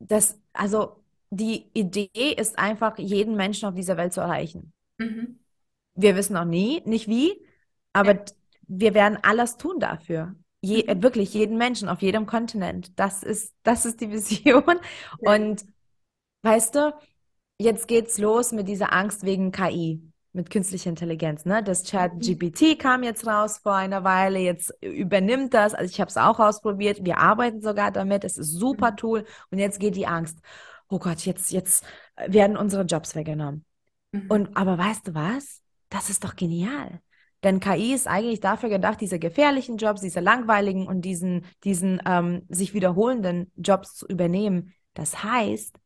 [0.00, 4.72] das, also die Idee ist einfach, jeden Menschen auf dieser Welt zu erreichen.
[4.98, 5.38] Mhm.
[5.94, 7.44] Wir wissen noch nie, nicht wie,
[7.92, 8.24] aber Ja.
[8.68, 10.34] wir werden alles tun dafür.
[10.62, 11.02] Je, Mhm.
[11.02, 12.98] wirklich jeden Menschen auf jedem Kontinent.
[12.98, 14.80] Das ist, das ist die Vision.
[15.20, 15.34] Ja.
[15.34, 15.64] Und
[16.42, 16.94] weißt du,
[17.58, 21.62] jetzt geht's los mit dieser Angst wegen KI, mit künstlicher Intelligenz, ne?
[21.62, 25.74] Das ChatGPT kam jetzt raus vor einer Weile, jetzt übernimmt das.
[25.74, 27.04] Also ich habe es auch ausprobiert.
[27.04, 28.24] Wir arbeiten sogar damit.
[28.24, 28.96] Es ist super Mhm.
[28.96, 29.24] Tool.
[29.50, 30.38] Und jetzt geht die Angst.
[30.88, 31.84] Oh Gott, jetzt, jetzt
[32.26, 33.64] werden unsere Jobs weggenommen.
[34.12, 34.26] Mhm.
[34.28, 35.60] Und aber weißt du was?
[35.88, 37.00] Das ist doch genial.
[37.44, 42.42] Denn KI ist eigentlich dafür gedacht, diese gefährlichen Jobs, diese langweiligen und diesen, diesen ähm,
[42.48, 44.74] sich wiederholenden Jobs zu übernehmen.
[44.94, 45.76] Das heißt,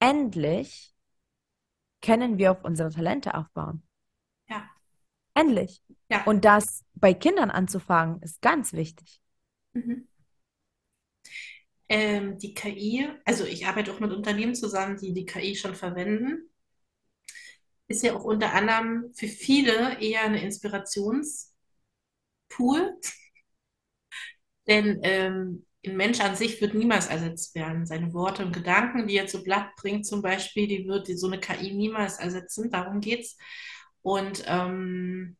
[0.00, 0.93] endlich
[2.04, 3.82] können wir auf unsere Talente aufbauen.
[4.48, 4.68] Ja.
[5.34, 5.82] Endlich.
[6.10, 6.24] Ja.
[6.24, 9.20] Und das bei Kindern anzufangen, ist ganz wichtig.
[9.72, 10.06] Mhm.
[11.88, 16.50] Ähm, die KI, also ich arbeite auch mit Unternehmen zusammen, die die KI schon verwenden,
[17.88, 21.52] ist ja auch unter anderem für viele eher eine Inspirationspool.
[24.66, 27.86] Denn ähm, ein Mensch an sich wird niemals ersetzt werden.
[27.86, 31.40] Seine Worte und Gedanken, die er zu Blatt bringt, zum Beispiel, die wird so eine
[31.40, 32.70] KI niemals ersetzen.
[32.70, 33.36] Darum geht's.
[34.02, 35.36] Und ähm,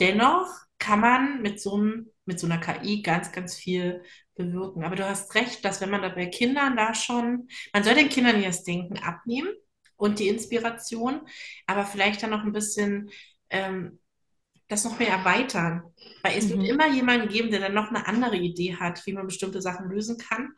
[0.00, 4.02] dennoch kann man mit so, einem, mit so einer KI ganz, ganz viel
[4.34, 4.84] bewirken.
[4.84, 8.08] Aber du hast recht, dass wenn man da bei Kindern da schon, man soll den
[8.08, 9.48] Kindern das Denken abnehmen
[9.96, 11.26] und die Inspiration,
[11.66, 13.10] aber vielleicht dann noch ein bisschen
[13.48, 13.98] ähm,
[14.68, 15.82] das noch mehr erweitern.
[16.22, 16.50] Weil es Mhm.
[16.50, 19.88] wird immer jemanden geben, der dann noch eine andere Idee hat, wie man bestimmte Sachen
[19.90, 20.52] lösen kann.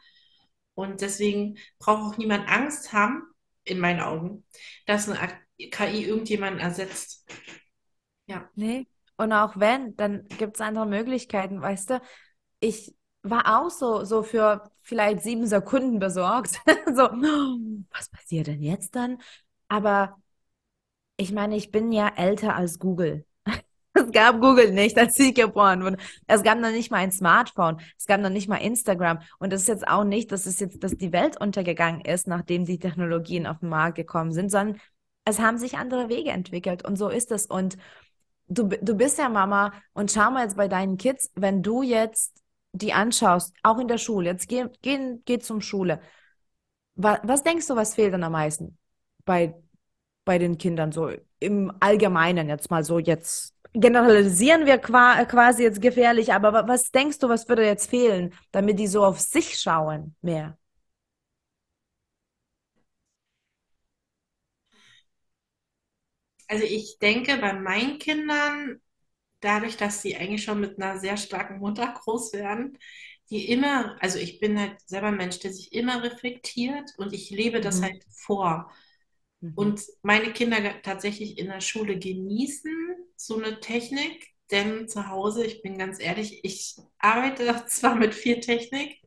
[0.74, 3.22] Und deswegen braucht auch niemand Angst haben,
[3.64, 4.44] in meinen Augen,
[4.86, 5.18] dass eine
[5.70, 7.26] KI irgendjemanden ersetzt.
[8.26, 8.50] Ja.
[8.54, 8.86] Nee.
[9.16, 12.00] Und auch wenn, dann gibt es andere Möglichkeiten, weißt du?
[12.60, 16.60] Ich war auch so, so für vielleicht sieben Sekunden besorgt.
[16.94, 17.02] So,
[17.90, 19.18] was passiert denn jetzt dann?
[19.68, 20.16] Aber
[21.18, 23.26] ich meine, ich bin ja älter als Google.
[24.06, 25.96] Es gab Google nicht, als ich geboren wurde.
[26.26, 27.80] Es gab noch nicht mal ein Smartphone.
[27.96, 29.20] Es gab noch nicht mal Instagram.
[29.38, 32.64] Und das ist jetzt auch nicht, dass es jetzt, dass die Welt untergegangen ist, nachdem
[32.64, 34.80] die Technologien auf den Markt gekommen sind, sondern
[35.24, 36.86] es haben sich andere Wege entwickelt.
[36.86, 37.46] Und so ist es.
[37.46, 37.76] Und
[38.48, 42.42] du, du bist ja Mama und schau mal jetzt bei deinen Kids, wenn du jetzt
[42.72, 46.00] die anschaust, auch in der Schule, jetzt geh, geh, geh zum Schule.
[46.94, 48.76] Was, was denkst du, was fehlt dann am meisten
[49.24, 49.54] bei,
[50.24, 55.80] bei den Kindern so im Allgemeinen jetzt mal so jetzt generalisieren wir qua quasi jetzt
[55.82, 59.58] gefährlich, aber wa- was denkst du, was würde jetzt fehlen, damit die so auf sich
[59.58, 60.58] schauen mehr?
[66.48, 68.80] Also ich denke, bei meinen Kindern,
[69.40, 72.78] dadurch, dass sie eigentlich schon mit einer sehr starken Mutter groß werden,
[73.30, 77.30] die immer, also ich bin halt selber ein Mensch, der sich immer reflektiert und ich
[77.30, 77.84] lebe das Mhm.
[77.84, 78.72] halt vor.
[79.40, 79.54] Mhm.
[79.54, 82.72] Und meine Kinder tatsächlich in der Schule genießen
[83.16, 88.40] so eine Technik, denn zu Hause, ich bin ganz ehrlich, ich arbeite zwar mit viel
[88.40, 88.98] Technik,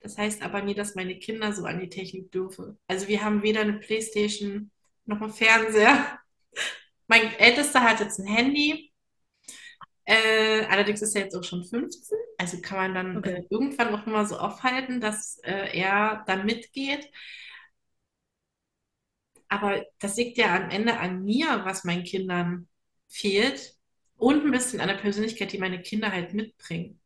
[0.00, 2.78] das heißt aber nie, dass meine Kinder so an die Technik dürfen.
[2.86, 4.70] Also wir haben weder eine PlayStation
[5.06, 6.18] noch einen Fernseher.
[7.08, 8.92] Mein Ältester hat jetzt ein Handy,
[10.04, 13.34] äh, allerdings ist er jetzt auch schon 15, also kann man dann Okay.
[13.36, 17.10] äh, irgendwann auch mal so aufhalten, dass äh, er da mitgeht.
[19.48, 22.68] Aber das liegt ja am Ende an mir, was meinen Kindern
[23.08, 23.74] fehlt
[24.16, 27.00] und ein bisschen an der Persönlichkeit, die meine Kinder halt mitbringen.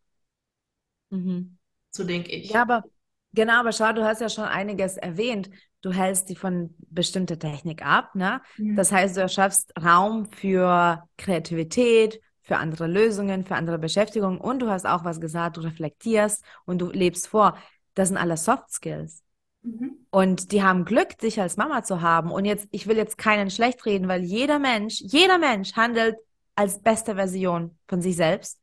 [1.10, 1.58] Mhm.
[1.90, 2.64] So denke Ja, ich.
[2.64, 2.84] aber
[3.32, 5.50] genau, aber schau, du hast ja schon einiges erwähnt.
[5.82, 8.42] Du hältst die von bestimmter Technik ab, ne?
[8.58, 8.76] Mhm.
[8.76, 14.70] Das heißt, du erschaffst Raum für Kreativität, für andere Lösungen, für andere Beschäftigungen und du
[14.70, 17.58] hast auch was gesagt, du reflektierst und du lebst vor.
[17.94, 19.21] Das sind alles Soft Skills.
[19.62, 20.06] Mhm.
[20.10, 22.30] Und die haben Glück, dich als Mama zu haben.
[22.30, 26.16] Und jetzt, ich will jetzt keinen schlecht reden, weil jeder Mensch, jeder Mensch handelt
[26.54, 28.60] als beste Version von sich selbst.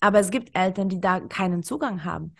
[0.00, 2.34] Aber es gibt Eltern, die da keinen Zugang haben.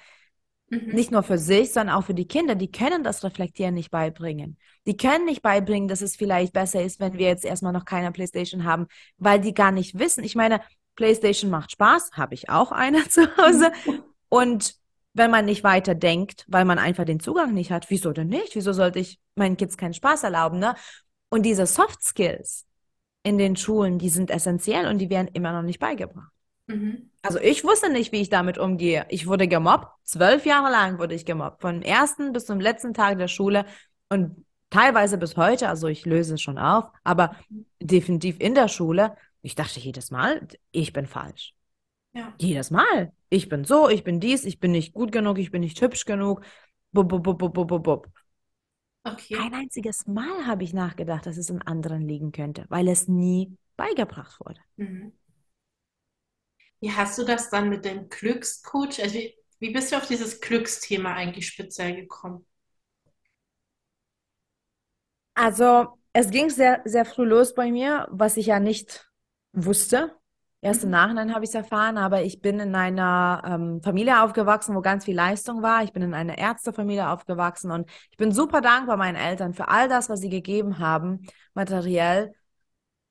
[0.70, 0.88] Mhm.
[0.92, 2.54] Nicht nur für sich, sondern auch für die Kinder.
[2.54, 4.56] Die können das Reflektieren nicht beibringen.
[4.86, 8.12] Die können nicht beibringen, dass es vielleicht besser ist, wenn wir jetzt erstmal noch keine
[8.12, 8.86] PlayStation haben,
[9.18, 10.24] weil die gar nicht wissen.
[10.24, 10.60] Ich meine,
[10.96, 13.72] PlayStation macht Spaß, habe ich auch eine zu Hause.
[14.28, 14.79] Und
[15.12, 18.54] wenn man nicht weiter denkt, weil man einfach den Zugang nicht hat, wieso denn nicht?
[18.54, 20.74] Wieso sollte ich meinen Kids keinen Spaß erlauben, ne?
[21.30, 22.66] Und diese Soft Skills
[23.22, 26.32] in den Schulen, die sind essentiell und die werden immer noch nicht beigebracht.
[26.66, 27.10] Mhm.
[27.22, 29.06] Also ich wusste nicht, wie ich damit umgehe.
[29.08, 29.88] Ich wurde gemobbt.
[30.04, 31.60] Zwölf Jahre lang wurde ich gemobbt.
[31.60, 33.66] Vom ersten bis zum letzten Tag der Schule
[34.08, 35.68] und teilweise bis heute.
[35.68, 37.36] Also ich löse es schon auf, aber
[37.80, 39.16] definitiv in der Schule.
[39.42, 41.54] Ich dachte jedes Mal, ich bin falsch.
[42.12, 42.32] Ja.
[42.38, 43.12] Jedes Mal.
[43.30, 46.04] Ich bin so, ich bin dies, ich bin nicht gut genug, ich bin nicht hübsch
[46.04, 46.42] genug.
[46.92, 48.08] Bub, bub, bub, bub, bub, bub.
[49.06, 49.34] Okay.
[49.36, 53.56] Kein einziges Mal habe ich nachgedacht, dass es an anderen liegen könnte, weil es nie
[53.76, 54.60] beigebracht wurde.
[54.78, 55.12] Mhm.
[56.80, 59.00] Wie hast du das dann mit dem Glückscoach?
[59.02, 62.44] Also wie, wie bist du auf dieses Glücksthema eigentlich speziell gekommen?
[65.34, 69.10] Also, es ging sehr, sehr früh los bei mir, was ich ja nicht
[69.52, 70.16] wusste.
[70.62, 70.92] Erst im Mhm.
[70.92, 75.06] Nachhinein habe ich es erfahren, aber ich bin in einer ähm, Familie aufgewachsen, wo ganz
[75.06, 75.82] viel Leistung war.
[75.84, 79.88] Ich bin in einer Ärztefamilie aufgewachsen und ich bin super dankbar meinen Eltern für all
[79.88, 82.32] das, was sie gegeben haben, materiell.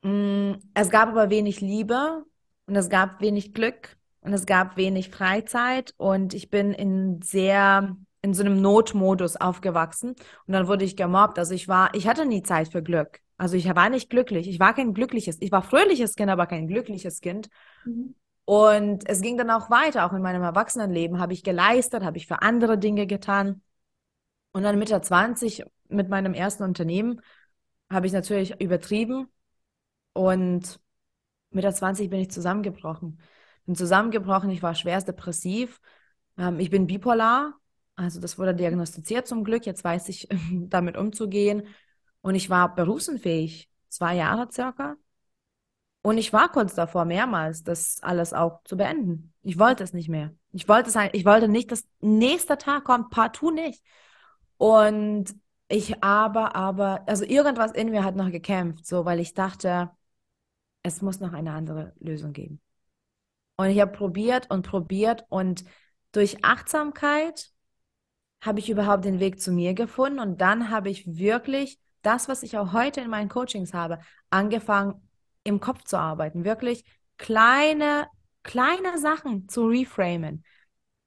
[0.02, 2.24] Mm, Es gab aber wenig Liebe
[2.68, 7.96] und es gab wenig Glück und es gab wenig Freizeit und ich bin in sehr,
[8.22, 11.40] in so einem Notmodus aufgewachsen und dann wurde ich gemobbt.
[11.40, 13.20] Also ich war, ich hatte nie Zeit für Glück.
[13.40, 14.50] Also ich war nicht glücklich.
[14.50, 17.48] Ich war kein glückliches, ich war fröhliches Kind, aber kein glückliches Kind.
[17.86, 18.14] Mhm.
[18.44, 22.28] Und es ging dann auch weiter, auch in meinem Erwachsenenleben habe ich geleistet, habe ich
[22.28, 23.62] für andere Dinge getan.
[24.52, 27.22] Und dann Mitte 20 mit meinem ersten Unternehmen
[27.90, 29.28] habe ich natürlich übertrieben
[30.12, 30.80] und
[31.52, 33.22] Mitte 20 bin ich zusammengebrochen.
[33.66, 35.80] Bin zusammengebrochen, ich war schwerst depressiv.
[36.38, 37.54] Ähm, ich bin bipolar,
[37.96, 39.66] also das wurde diagnostiziert zum Glück.
[39.66, 41.68] Jetzt weiß ich, damit umzugehen.
[42.22, 44.98] Und ich war berufsunfähig, zwei Jahre circa.
[46.02, 49.34] Und ich war kurz davor, mehrmals das alles auch zu beenden.
[49.42, 50.34] Ich wollte es nicht mehr.
[50.52, 53.84] Ich wollte es, ich wollte nicht, dass nächster Tag kommt, partout nicht.
[54.58, 55.36] Und
[55.68, 59.92] ich aber, aber, also irgendwas in mir hat noch gekämpft, so, weil ich dachte,
[60.84, 62.62] es muss noch eine andere Lösung geben.
[63.58, 65.66] Und ich habe probiert und probiert und
[66.12, 67.52] durch Achtsamkeit
[68.42, 72.44] habe ich überhaupt den Weg zu mir gefunden und dann habe ich wirklich das, was
[72.44, 75.08] ich auch heute in meinen Coachings habe, angefangen
[75.44, 76.84] im Kopf zu arbeiten, wirklich
[77.18, 78.08] kleine,
[78.44, 80.44] kleine Sachen zu reframen,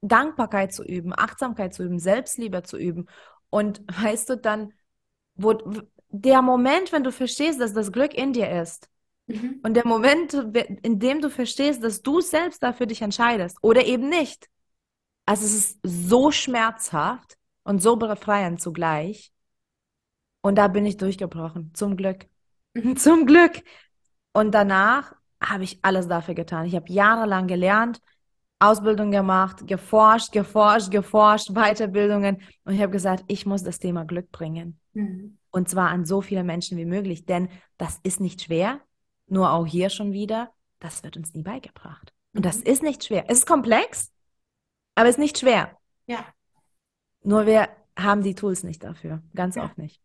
[0.01, 3.07] Dankbarkeit zu üben, Achtsamkeit zu üben, Selbstliebe zu üben
[3.51, 4.73] und weißt du dann,
[5.35, 5.55] wo
[6.11, 8.89] der Moment, wenn du verstehst, dass das Glück in dir ist,
[9.27, 9.61] Mhm.
[9.63, 10.35] und der Moment,
[10.83, 14.49] in dem du verstehst, dass du selbst dafür dich entscheidest oder eben nicht.
[15.27, 19.33] Also es ist so schmerzhaft und so befreiend zugleich.
[20.43, 21.71] Und da bin ich durchgebrochen.
[21.75, 22.27] Zum Glück.
[22.75, 22.97] Mhm.
[22.97, 23.63] Zum Glück.
[24.33, 26.67] Und danach habe ich alles dafür getan.
[26.67, 28.01] Ich habe jahrelang gelernt,
[28.59, 32.41] Ausbildung gemacht, geforscht, geforscht, geforscht, Weiterbildungen.
[32.65, 34.79] Und ich habe gesagt, ich muss das Thema Glück bringen.
[34.93, 35.39] Mhm.
[35.51, 37.25] Und zwar an so viele Menschen wie möglich.
[37.27, 38.81] Denn das ist nicht schwer.
[39.27, 42.13] Nur auch hier schon wieder, das wird uns nie beigebracht.
[42.35, 42.67] Und das Mhm.
[42.67, 43.25] ist nicht schwer.
[43.29, 44.13] Es ist komplex,
[44.95, 45.77] aber es ist nicht schwer.
[46.07, 46.25] Ja.
[47.25, 49.23] Nur wir haben die Tools nicht dafür.
[49.35, 49.65] Ganz Ja.
[49.65, 50.01] oft nicht.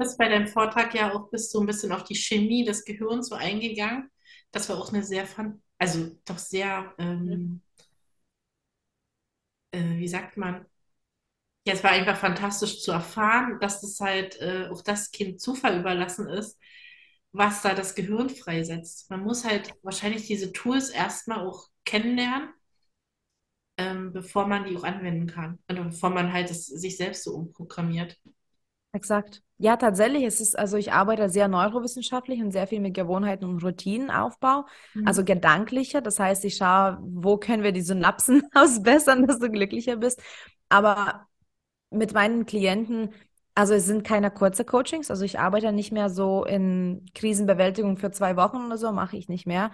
[0.00, 2.86] Du bist bei deinem Vortrag ja auch bist so ein bisschen auf die Chemie des
[2.86, 4.10] Gehirns so eingegangen.
[4.50, 5.26] Das war auch eine sehr,
[5.78, 7.60] also doch sehr, ähm,
[9.72, 10.66] äh, wie sagt man,
[11.66, 15.80] ja, es war einfach fantastisch zu erfahren, dass es halt äh, auch das Kind Zufall
[15.80, 16.58] überlassen ist,
[17.32, 19.10] was da das Gehirn freisetzt.
[19.10, 22.50] Man muss halt wahrscheinlich diese Tools erstmal auch kennenlernen,
[23.78, 25.58] ähm, bevor man die auch anwenden kann.
[25.68, 28.18] Oder bevor man halt es sich selbst so umprogrammiert.
[28.92, 29.42] Exakt.
[29.58, 30.24] Ja, tatsächlich.
[30.24, 34.64] Es ist, also ich arbeite sehr neurowissenschaftlich und sehr viel mit Gewohnheiten und Routinenaufbau.
[35.04, 35.26] Also Mhm.
[35.26, 36.00] gedanklicher.
[36.00, 40.20] Das heißt, ich schaue, wo können wir die Synapsen ausbessern, dass du glücklicher bist.
[40.68, 41.26] Aber
[41.90, 43.10] mit meinen Klienten,
[43.54, 45.10] also es sind keine kurze Coachings.
[45.10, 49.28] Also ich arbeite nicht mehr so in Krisenbewältigung für zwei Wochen oder so, mache ich
[49.28, 49.72] nicht mehr.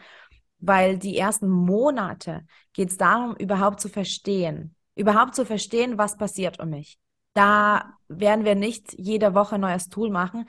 [0.61, 4.74] Weil die ersten Monate geht es darum, überhaupt zu verstehen.
[4.96, 6.98] Überhaupt zu verstehen, was passiert um mich.
[7.37, 10.49] Da werden wir nicht jede Woche ein neues Tool machen.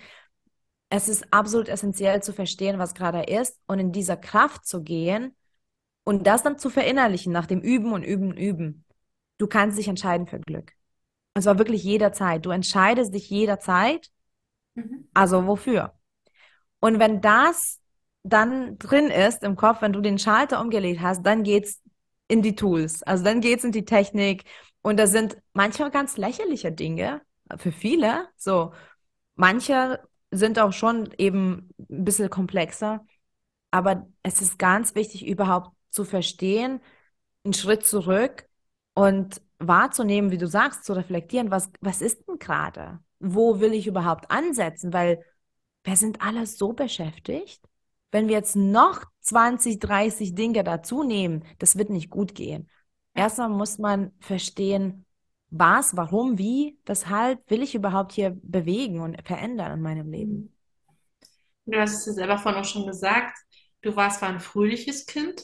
[0.89, 5.35] Es ist absolut essentiell zu verstehen, was gerade ist und in dieser Kraft zu gehen
[6.05, 8.85] und das dann zu verinnerlichen nach dem Üben und Üben und Üben.
[9.37, 10.71] Du kannst dich entscheiden für Glück.
[11.35, 12.45] Und zwar wirklich jederzeit.
[12.45, 14.09] Du entscheidest dich jederzeit.
[14.75, 15.09] Mhm.
[15.13, 15.93] Also wofür?
[16.79, 17.81] Und wenn das
[18.23, 21.81] dann drin ist im Kopf, wenn du den Schalter umgelegt hast, dann geht's
[22.29, 23.03] in die Tools.
[23.03, 24.45] Also dann geht's in die Technik.
[24.87, 27.21] Und da sind manchmal ganz lächerliche Dinge
[27.57, 28.29] für viele.
[28.37, 28.71] So,
[29.35, 29.99] manche
[30.31, 33.05] sind auch schon eben ein bisschen komplexer.
[33.69, 36.79] Aber es ist ganz wichtig, überhaupt zu verstehen,
[37.43, 38.47] einen Schritt zurück
[38.93, 43.01] und wahrzunehmen, wie du sagst, zu reflektieren, was, was ist denn gerade?
[43.19, 44.93] Wo will ich überhaupt ansetzen?
[44.93, 45.21] Weil
[45.83, 47.61] wir sind alle so beschäftigt.
[48.11, 52.69] Wenn wir jetzt noch 20, 30 Dinge dazu nehmen, das wird nicht gut gehen.
[53.17, 55.05] Erstmal muss man verstehen,
[55.49, 60.49] was, warum, wie, weshalb will ich überhaupt hier bewegen und verändern in meinem Leben.
[61.67, 63.37] Du hast es ja selber vorhin auch schon gesagt,
[63.81, 65.43] du warst zwar ein fröhliches Kind,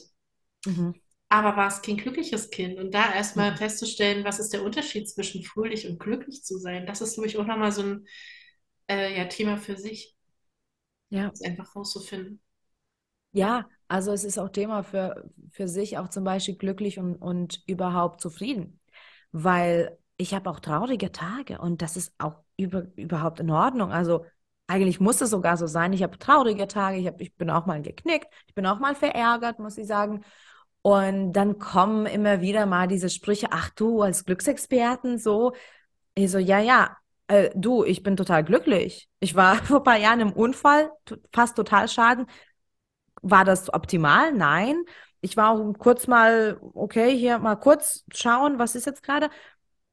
[0.66, 0.94] Mhm.
[1.28, 2.78] aber warst kein glückliches Kind.
[2.78, 3.56] Und da erstmal Mhm.
[3.56, 7.38] festzustellen, was ist der Unterschied zwischen fröhlich und glücklich zu sein, das ist, glaube ich,
[7.38, 8.06] auch nochmal so ein
[8.90, 10.16] äh, ja, Thema für sich,
[11.10, 11.32] Ja.
[11.32, 12.40] das einfach rauszufinden.
[13.32, 17.62] Ja, also es ist auch Thema für, für sich, auch zum Beispiel glücklich und, und
[17.68, 18.80] überhaupt zufrieden.
[19.30, 23.92] Weil ich habe auch traurige Tage und das ist auch über, überhaupt in Ordnung.
[23.92, 24.24] Also
[24.66, 25.92] eigentlich muss es sogar so sein.
[25.92, 28.96] Ich habe traurige Tage, ich hab, ich bin auch mal geknickt, ich bin auch mal
[28.96, 30.24] verärgert, muss ich sagen.
[30.82, 35.52] Und dann kommen immer wieder mal diese Sprüche, ach du als Glücksexperten so.
[36.14, 36.96] Ich so, ja, ja,
[37.28, 39.08] Äh, du, ich bin total glücklich.
[39.20, 40.90] Ich war vor ein paar Jahren im Unfall,
[41.32, 42.26] fast total Schaden.
[43.24, 44.32] War das optimal?
[44.32, 44.84] Nein.
[45.22, 49.30] Ich war auch kurz mal, okay, hier mal kurz schauen, was ist jetzt gerade.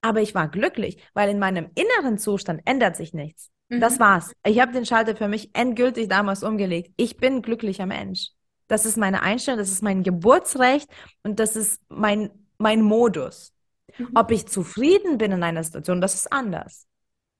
[0.02, 3.50] Aber ich war glücklich, weil in meinem inneren Zustand ändert sich nichts.
[3.70, 3.80] Mhm.
[3.80, 4.34] Das war's.
[4.46, 6.92] Ich habe den Schalter für mich endgültig damals umgelegt.
[6.98, 8.32] Ich bin glücklicher Mensch.
[8.68, 10.90] Das ist meine Einstellung, das ist mein Geburtsrecht
[11.24, 13.54] und das ist mein, mein Modus.
[13.98, 14.10] Mhm.
[14.16, 16.88] Ob ich zufrieden bin in einer Situation, das ist anders.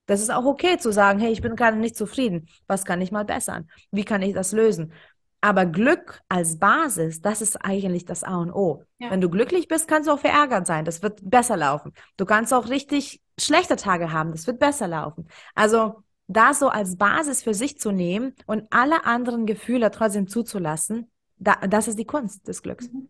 [0.06, 2.48] Das ist auch okay zu sagen, hey, ich bin gerade nicht zufrieden.
[2.68, 3.70] Was kann ich mal bessern?
[3.92, 4.94] Wie kann ich das lösen?
[5.42, 8.86] Aber Glück als Basis, das ist eigentlich das A und O.
[9.00, 9.10] Ja.
[9.10, 10.86] Wenn du glücklich bist, kannst du auch verärgert sein.
[10.86, 11.94] Das wird besser laufen.
[12.18, 14.32] Du kannst auch richtig schlechte Tage haben.
[14.32, 15.28] Das wird besser laufen.
[15.56, 21.12] Also das so als Basis für sich zu nehmen und alle anderen Gefühle trotzdem zuzulassen,
[21.38, 22.90] da, das ist die Kunst des Glücks.
[22.92, 23.10] Mhm.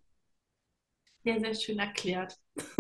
[1.24, 2.36] Sehr, sehr schön erklärt.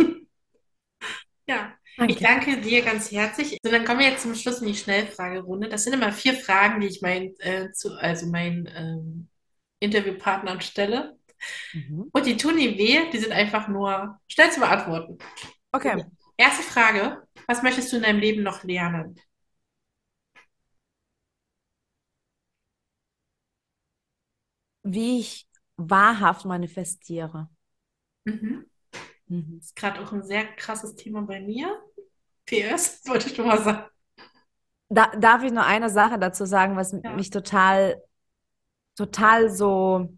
[1.45, 2.13] ja, danke.
[2.13, 3.57] ich danke dir ganz herzlich.
[3.61, 5.69] So, dann kommen wir jetzt zum Schluss in die Schnellfragerunde.
[5.69, 9.27] Das sind immer vier Fragen, die ich mein, äh, zu, also meinen ähm,
[9.81, 11.17] Interviewpartnern stelle.
[11.73, 12.09] Mhm.
[12.13, 15.17] Und die tun nie weh, die sind einfach nur schnell zu beantworten.
[15.71, 16.05] Okay.
[16.37, 19.19] Erste Frage: Was möchtest du in deinem Leben noch lernen?
[24.83, 27.49] Wie ich wahrhaft manifestiere.
[28.25, 28.65] Mhm.
[29.27, 29.57] Mhm.
[29.57, 31.81] Das ist gerade auch ein sehr krasses Thema bei mir.
[32.45, 33.85] PS, wollte ich schon mal sagen.
[34.89, 37.13] Da, darf ich nur eine Sache dazu sagen, was ja.
[37.13, 38.01] mich total
[39.01, 40.09] total so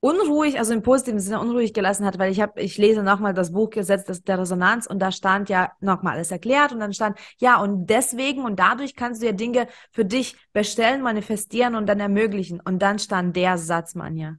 [0.00, 3.52] unruhig, also im positiven Sinne unruhig gelassen hat, weil ich habe, ich lese nochmal das
[3.52, 7.58] Buch Gesetz der Resonanz und da stand ja nochmal alles erklärt und dann stand, ja,
[7.58, 12.60] und deswegen und dadurch kannst du ja Dinge für dich bestellen, manifestieren und dann ermöglichen.
[12.60, 14.36] Und dann stand der Satz, Manja.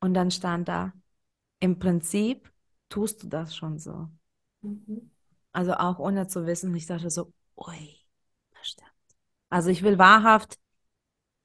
[0.00, 0.92] Und dann stand da,
[1.60, 2.50] im Prinzip
[2.88, 4.08] tust du das schon so.
[4.62, 5.12] Mhm.
[5.52, 7.96] Also auch ohne zu wissen, ich dachte so, ui,
[8.58, 8.90] das stimmt.
[9.50, 10.58] Also ich will wahrhaft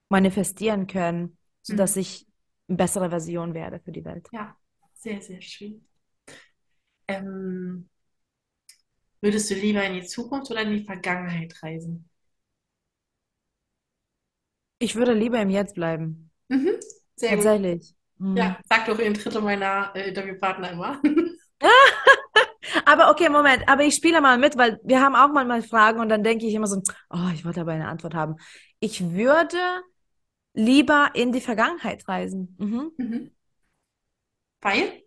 [0.08, 2.02] manifestieren können, sodass mhm.
[2.02, 2.26] ich
[2.68, 4.28] eine bessere Version werde für die Welt.
[4.32, 4.56] Ja,
[4.94, 5.86] sehr, sehr schön.
[7.08, 7.88] Ähm,
[9.20, 12.08] würdest du lieber in die Zukunft oder in die Vergangenheit reisen?
[14.78, 16.30] Ich würde lieber im Jetzt bleiben.
[16.48, 16.72] Mhm,
[17.14, 17.94] sehr Tatsächlich.
[18.18, 18.36] Mhm.
[18.36, 21.00] Ja, sagt doch in Dritte meiner äh, Interviewpartner immer.
[22.84, 26.08] aber okay, Moment, aber ich spiele mal mit, weil wir haben auch manchmal Fragen und
[26.08, 28.36] dann denke ich immer so, oh, ich wollte aber eine Antwort haben.
[28.80, 29.58] Ich würde
[30.54, 32.56] lieber in die Vergangenheit reisen.
[32.58, 32.92] Mhm.
[32.96, 33.30] Mhm.
[34.60, 35.02] Weil?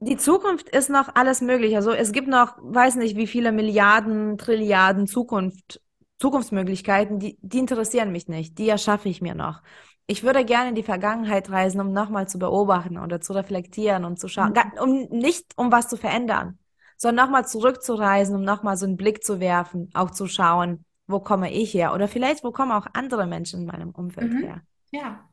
[0.00, 1.74] Die Zukunft ist noch alles möglich.
[1.76, 5.80] Also es gibt noch, weiß nicht, wie viele Milliarden, Trilliarden Zukunft,
[6.18, 8.58] Zukunftsmöglichkeiten, die, die interessieren mich nicht.
[8.58, 9.62] Die erschaffe ich mir noch.
[10.06, 14.18] Ich würde gerne in die Vergangenheit reisen, um nochmal zu beobachten oder zu reflektieren und
[14.18, 14.80] zu schauen, mhm.
[14.80, 16.58] um nicht um was zu verändern,
[16.96, 21.52] sondern nochmal zurückzureisen, um nochmal so einen Blick zu werfen, auch zu schauen, wo komme
[21.52, 21.94] ich her?
[21.94, 24.42] Oder vielleicht, wo kommen auch andere Menschen in meinem Umfeld mhm.
[24.42, 24.62] her?
[24.92, 25.28] Ja,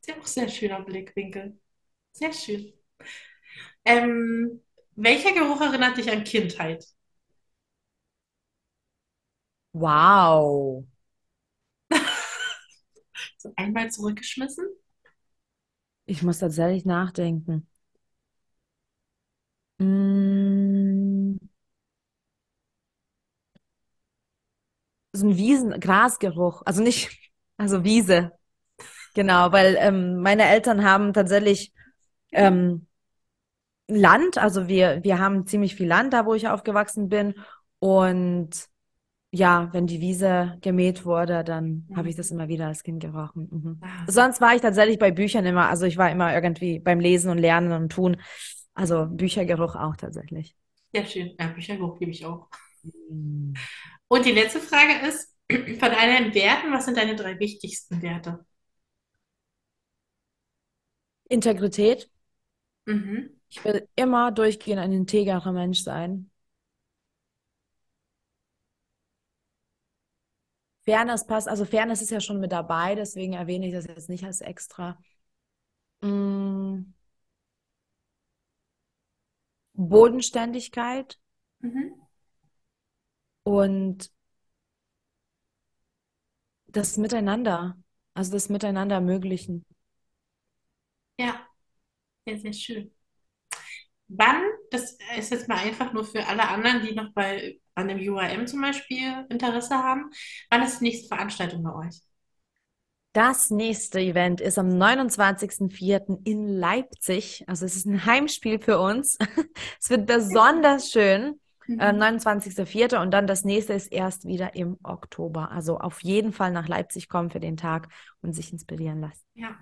[0.00, 1.58] ist ja auch sehr schöner Blickwinkel.
[2.12, 2.72] Sehr schön.
[3.84, 4.62] Ähm,
[4.94, 6.86] welcher Geruch erinnert dich an Kindheit?
[9.72, 10.84] Wow.
[13.36, 14.64] so einmal zurückgeschmissen?
[16.06, 17.66] Ich muss tatsächlich nachdenken.
[19.78, 20.95] Mmh.
[25.16, 28.32] So ein Wiesen, Grasgeruch, also nicht, also Wiese.
[29.14, 31.72] Genau, weil ähm, meine Eltern haben tatsächlich
[32.32, 32.86] ähm,
[33.88, 37.34] Land, also wir, wir haben ziemlich viel Land da, wo ich aufgewachsen bin.
[37.78, 38.50] Und
[39.30, 41.96] ja, wenn die Wiese gemäht wurde, dann mhm.
[41.96, 43.48] habe ich das immer wieder als Kind gerochen.
[43.50, 43.80] Mhm.
[43.82, 47.30] Ah, Sonst war ich tatsächlich bei Büchern immer, also ich war immer irgendwie beim Lesen
[47.30, 48.16] und Lernen und Tun.
[48.74, 50.54] Also Büchergeruch auch tatsächlich.
[50.92, 51.34] Ja, schön.
[51.38, 52.48] Ja, Büchergeruch gebe ich auch.
[53.10, 53.54] Mhm.
[54.08, 58.44] Und die letzte Frage ist, von deinen Werten, was sind deine drei wichtigsten Werte?
[61.28, 62.10] Integrität.
[62.84, 63.40] Mhm.
[63.48, 66.30] Ich will immer durchgehend ein integrer Mensch sein.
[70.84, 74.24] Fairness passt, also Fairness ist ja schon mit dabei, deswegen erwähne ich das jetzt nicht
[74.24, 74.98] als extra.
[76.00, 76.92] Mm.
[79.74, 81.18] Bodenständigkeit.
[81.58, 82.05] Mhm
[83.46, 84.10] und
[86.68, 87.76] das Miteinander,
[88.14, 89.64] also das Miteinander ermöglichen.
[91.18, 91.46] Ja,
[92.26, 92.92] sehr, sehr schön.
[94.08, 97.98] Wann, das ist jetzt mal einfach nur für alle anderen, die noch bei an dem
[97.98, 100.10] UAM zum Beispiel Interesse haben,
[100.50, 102.00] wann ist die nächste Veranstaltung bei euch?
[103.12, 106.20] Das nächste Event ist am 29.04.
[106.24, 107.44] in Leipzig.
[107.46, 109.16] Also es ist ein Heimspiel für uns.
[109.80, 111.40] Es wird besonders schön.
[111.78, 113.00] Äh, 29.04.
[113.00, 115.50] und dann das nächste ist erst wieder im Oktober.
[115.50, 117.88] Also auf jeden Fall nach Leipzig kommen für den Tag
[118.22, 119.22] und sich inspirieren lassen.
[119.34, 119.56] Ja,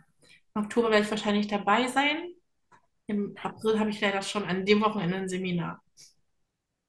[0.55, 2.35] im Oktober werde ich wahrscheinlich dabei sein.
[3.09, 5.83] Im April habe ich leider schon an dem Wochenende ein Seminar.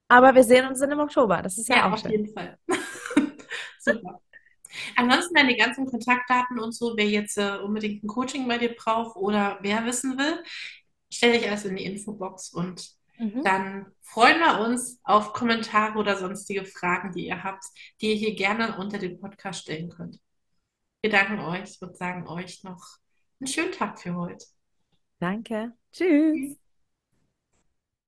[0.08, 1.42] Aber wir sehen uns dann im Oktober.
[1.42, 2.12] Das ist ja, Ja, auch auf schön.
[2.12, 2.58] jeden Fall.
[3.80, 4.22] Super.
[4.96, 9.16] Ansonsten deine ganzen Kontaktdaten und so, wer jetzt äh, unbedingt ein Coaching bei dir braucht
[9.18, 10.44] oder wer wissen will,
[11.12, 13.44] stelle ich alles in die Infobox und Mhm.
[13.44, 17.64] dann freuen wir uns auf Kommentare oder sonstige Fragen, die ihr habt,
[18.02, 20.20] die ihr hier gerne unter dem Podcast stellen könnt.
[21.02, 22.84] Wir danken euch und sagen euch noch
[23.40, 24.46] einen schönen Tag für heute.
[25.20, 25.74] Danke.
[25.92, 26.58] Tschüss.